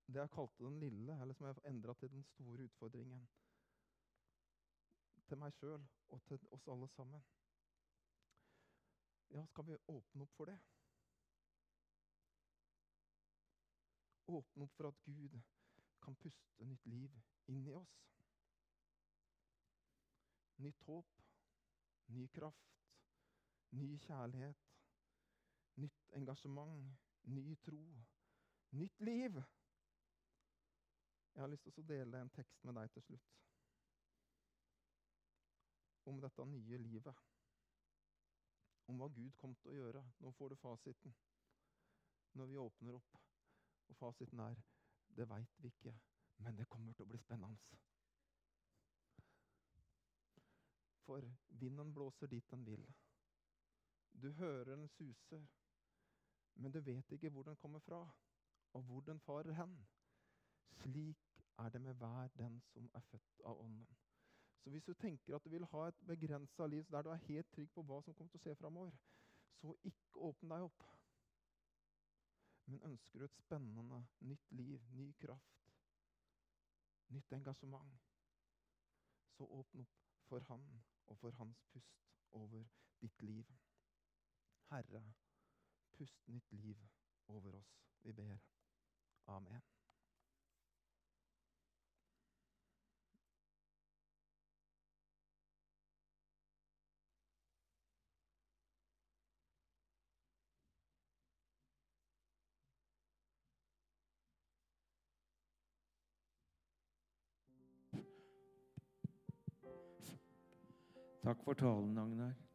det 0.07 0.19
jeg 0.19 0.31
kalte 0.35 0.65
den 0.65 0.79
lille, 0.79 1.15
eller 1.21 1.33
som 1.33 1.45
jeg 1.47 1.55
har 1.55 1.69
endra 1.69 1.93
til 1.93 2.11
den 2.11 2.23
store 2.23 2.65
utfordringen. 2.67 3.27
Til 5.27 5.39
meg 5.39 5.53
sjøl 5.55 5.85
og 6.09 6.23
til 6.27 6.47
oss 6.51 6.67
alle 6.67 6.89
sammen. 6.91 7.23
Ja, 9.31 9.45
skal 9.45 9.67
vi 9.67 9.79
åpne 9.87 10.27
opp 10.27 10.35
for 10.35 10.51
det? 10.51 10.59
åpne 14.27 14.63
opp 14.63 14.75
for 14.77 14.87
at 14.87 15.01
Gud 15.05 15.39
kan 16.03 16.15
puste 16.15 16.65
nytt 16.65 16.85
liv 16.85 17.17
inn 17.51 17.65
i 17.67 17.73
oss. 17.75 17.93
Nytt 20.63 20.81
håp, 20.87 21.09
ny 22.15 22.27
kraft, 22.35 22.82
ny 23.73 23.97
kjærlighet, 24.05 24.63
nytt 25.81 26.09
engasjement, 26.19 26.95
ny 27.23 27.55
tro, 27.65 27.81
nytt 28.71 29.01
liv. 29.01 29.41
Jeg 31.33 31.41
har 31.41 31.49
lyst 31.49 31.65
til 31.65 31.81
å 31.81 31.87
dele 31.89 32.21
en 32.21 32.33
tekst 32.35 32.63
med 32.63 32.77
deg 32.77 32.91
til 32.93 33.05
slutt. 33.07 33.29
Om 36.05 36.19
dette 36.21 36.45
nye 36.45 36.77
livet. 36.77 37.21
Om 38.91 38.99
hva 38.99 39.07
Gud 39.15 39.31
kom 39.39 39.55
til 39.55 39.71
å 39.71 39.77
gjøre. 39.77 40.03
Nå 40.19 40.31
får 40.37 40.53
du 40.53 40.55
fasiten. 40.61 41.15
når 42.33 42.45
vi 42.45 42.57
åpner 42.57 42.95
opp. 42.97 43.17
Og 43.87 43.97
fasiten 43.97 44.39
er 44.39 44.55
det 45.17 45.29
veit 45.29 45.59
vi 45.61 45.69
ikke, 45.69 45.93
men 46.37 46.57
det 46.57 46.65
kommer 46.69 46.93
til 46.93 47.05
å 47.05 47.09
bli 47.11 47.19
spennende. 47.21 47.77
For 51.05 51.27
vinden 51.61 51.93
blåser 51.93 52.31
dit 52.31 52.49
den 52.49 52.65
vil. 52.65 52.87
Du 54.21 54.31
hører 54.31 54.63
den 54.75 54.87
suser, 54.87 55.45
men 56.55 56.71
du 56.71 56.79
vet 56.79 57.11
ikke 57.11 57.29
hvor 57.29 57.43
den 57.43 57.55
kommer 57.55 57.79
fra, 57.79 58.09
og 58.73 58.81
hvor 58.81 58.99
den 58.99 59.19
farer 59.19 59.53
hen. 59.53 59.87
Slik 60.71 61.43
er 61.57 61.69
det 61.69 61.81
med 61.81 61.93
hver 61.93 62.27
den 62.27 62.61
som 62.61 62.89
er 62.93 62.99
født 62.99 63.41
av 63.45 63.59
Ånden. 63.59 63.87
Så 64.63 64.69
hvis 64.69 64.83
du 64.83 64.93
tenker 64.93 65.35
at 65.35 65.43
du 65.43 65.49
vil 65.49 65.65
ha 65.65 65.87
et 65.87 66.05
begrensa 66.07 66.65
liv 66.65 66.85
der 66.91 67.01
du 67.01 67.09
er 67.09 67.15
helt 67.15 67.51
trygg 67.51 67.71
på 67.73 67.81
hva 67.81 68.01
som 68.01 68.13
kommer 68.13 68.31
til 68.31 68.39
å 68.39 68.43
se 68.43 68.55
framover, 68.55 68.95
så 69.59 69.75
ikke 69.83 70.23
åpne 70.29 70.55
deg 70.55 70.67
opp. 70.69 70.85
Men 72.65 72.85
ønsker 72.87 73.19
du 73.19 73.25
et 73.25 73.35
spennende, 73.41 74.05
nytt 74.19 74.51
liv, 74.51 74.85
ny 74.95 75.09
kraft, 75.19 75.73
nytt 77.11 77.35
engasjement, 77.35 77.99
så 79.35 79.45
åpne 79.59 79.83
opp 79.83 79.99
for 80.29 80.47
Han 80.47 80.63
og 81.05 81.17
for 81.17 81.35
Hans 81.41 81.65
pust 81.73 82.15
over 82.31 82.63
ditt 83.01 83.21
liv. 83.21 83.51
Herre, 84.73 85.03
pust 85.91 86.27
nytt 86.27 86.51
liv 86.51 86.77
over 87.27 87.55
oss. 87.55 87.79
Vi 88.01 88.11
ber. 88.11 88.37
Amen. 89.27 89.61
Takk 111.23 111.43
for 111.43 111.53
talen, 111.53 111.97
Agnar. 111.97 112.52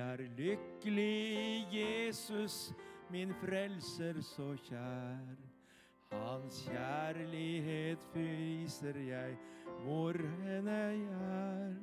Er 0.00 0.24
lykkelig, 0.38 1.66
Jesus, 1.72 2.72
min 3.10 3.34
frelser 3.42 4.20
så 4.24 4.54
kjær. 4.68 5.38
Hans 6.10 6.64
kjærlighet 6.66 8.06
viser 8.14 8.96
jeg 8.98 9.36
hvor 9.84 10.16
hen 10.44 10.66
jeg 10.66 11.02
er. 11.22 11.76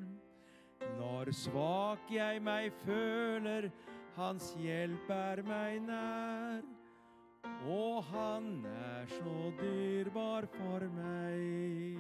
Når 0.98 1.32
svak 1.32 2.12
jeg 2.12 2.42
meg 2.44 2.72
føler, 2.84 3.70
hans 4.18 4.52
hjelp 4.60 5.10
er 5.10 5.42
meg 5.48 5.82
nær. 5.88 6.66
Og 7.68 8.04
han 8.04 8.66
er 8.66 9.06
så 9.12 9.52
dyrbar 9.62 10.48
for 10.58 10.88
meg. 10.98 12.00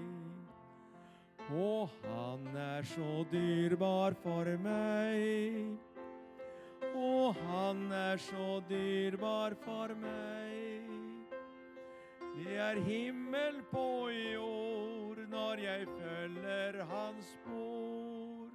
Og 1.54 1.90
han 2.04 2.48
er 2.56 2.84
så 2.84 3.26
dyrbar 3.32 4.18
for 4.24 4.58
meg. 4.64 5.78
Han 7.36 7.92
er 7.92 8.18
så 8.18 8.62
dyrbar 8.70 9.56
for 9.66 9.92
meg. 10.00 10.92
Det 12.38 12.56
er 12.56 12.80
himmel 12.86 13.60
på 13.72 14.10
jord 14.10 15.20
når 15.28 15.60
jeg 15.64 15.88
følger 15.98 16.86
hans 16.92 17.26
spor. 17.34 18.48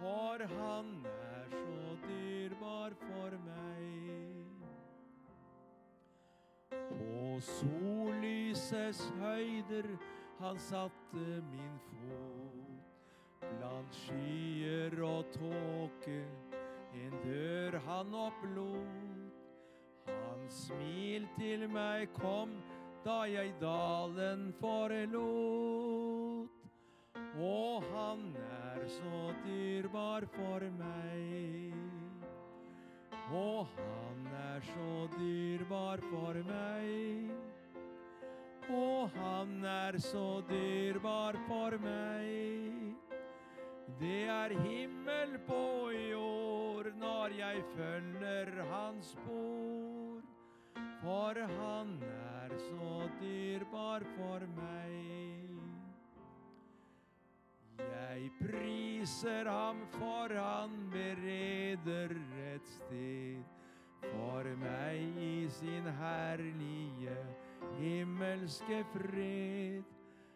For 0.00 0.44
han 0.52 0.90
er 1.06 1.48
så 1.54 1.96
dyrbar 2.04 2.96
for 3.00 3.38
meg. 3.46 4.52
På 6.70 7.38
sollysets 7.40 9.06
høyder 9.22 9.88
han 10.42 10.58
satte 10.58 11.40
min 11.52 11.80
fot. 11.88 12.84
Blant 13.48 13.94
skyer 14.04 15.00
og 15.02 15.24
tåke 15.32 16.20
en 16.94 17.14
dør 17.24 17.78
han 17.86 18.14
opplot. 18.14 19.34
Han 20.08 20.48
smil 20.48 21.28
til 21.38 21.68
meg 21.72 22.08
kom 22.16 22.54
da 23.04 23.22
jeg 23.28 23.54
dalen 23.60 24.52
forlot. 24.60 26.48
Og 27.38 27.84
han 27.92 28.24
er 28.36 28.86
så 28.90 29.20
dyrbar 29.44 30.26
for 30.34 30.64
meg. 30.78 31.74
Og 33.32 33.66
han 33.76 34.26
er 34.32 34.60
så 34.72 35.08
dyrbar 35.18 36.02
for 36.10 36.40
meg. 36.48 37.30
Og 38.68 39.10
han 39.14 39.64
er 39.64 39.98
så 39.98 40.42
dyrbar 40.48 41.36
for 41.48 41.78
meg. 41.82 42.87
Det 44.00 44.28
er 44.30 44.52
himmel 44.62 45.38
på 45.46 45.90
jord 45.90 46.86
når 47.00 47.32
jeg 47.38 47.62
følger 47.76 48.62
hans 48.70 49.06
spor. 49.06 50.20
For 51.02 51.34
han 51.34 52.02
er 52.02 52.54
så 52.58 53.08
dyrbar 53.20 54.06
for 54.14 54.46
meg. 54.54 55.58
Jeg 57.78 58.30
priser 58.38 59.50
ham 59.50 59.82
for 59.90 60.30
han 60.34 60.78
bereder 60.94 62.14
et 62.54 62.70
sted 62.78 63.42
for 64.12 64.46
meg 64.62 65.18
i 65.18 65.48
sin 65.58 65.90
herlige 65.98 67.18
himmelske 67.80 68.84
fred. 68.94 69.82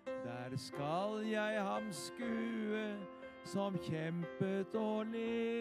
Der 0.06 0.56
skal 0.56 1.26
jeg 1.30 1.62
ham 1.62 1.92
skue 1.92 2.86
som 3.44 3.78
kjempet 3.78 4.74
og 4.74 5.06
led. 5.06 5.42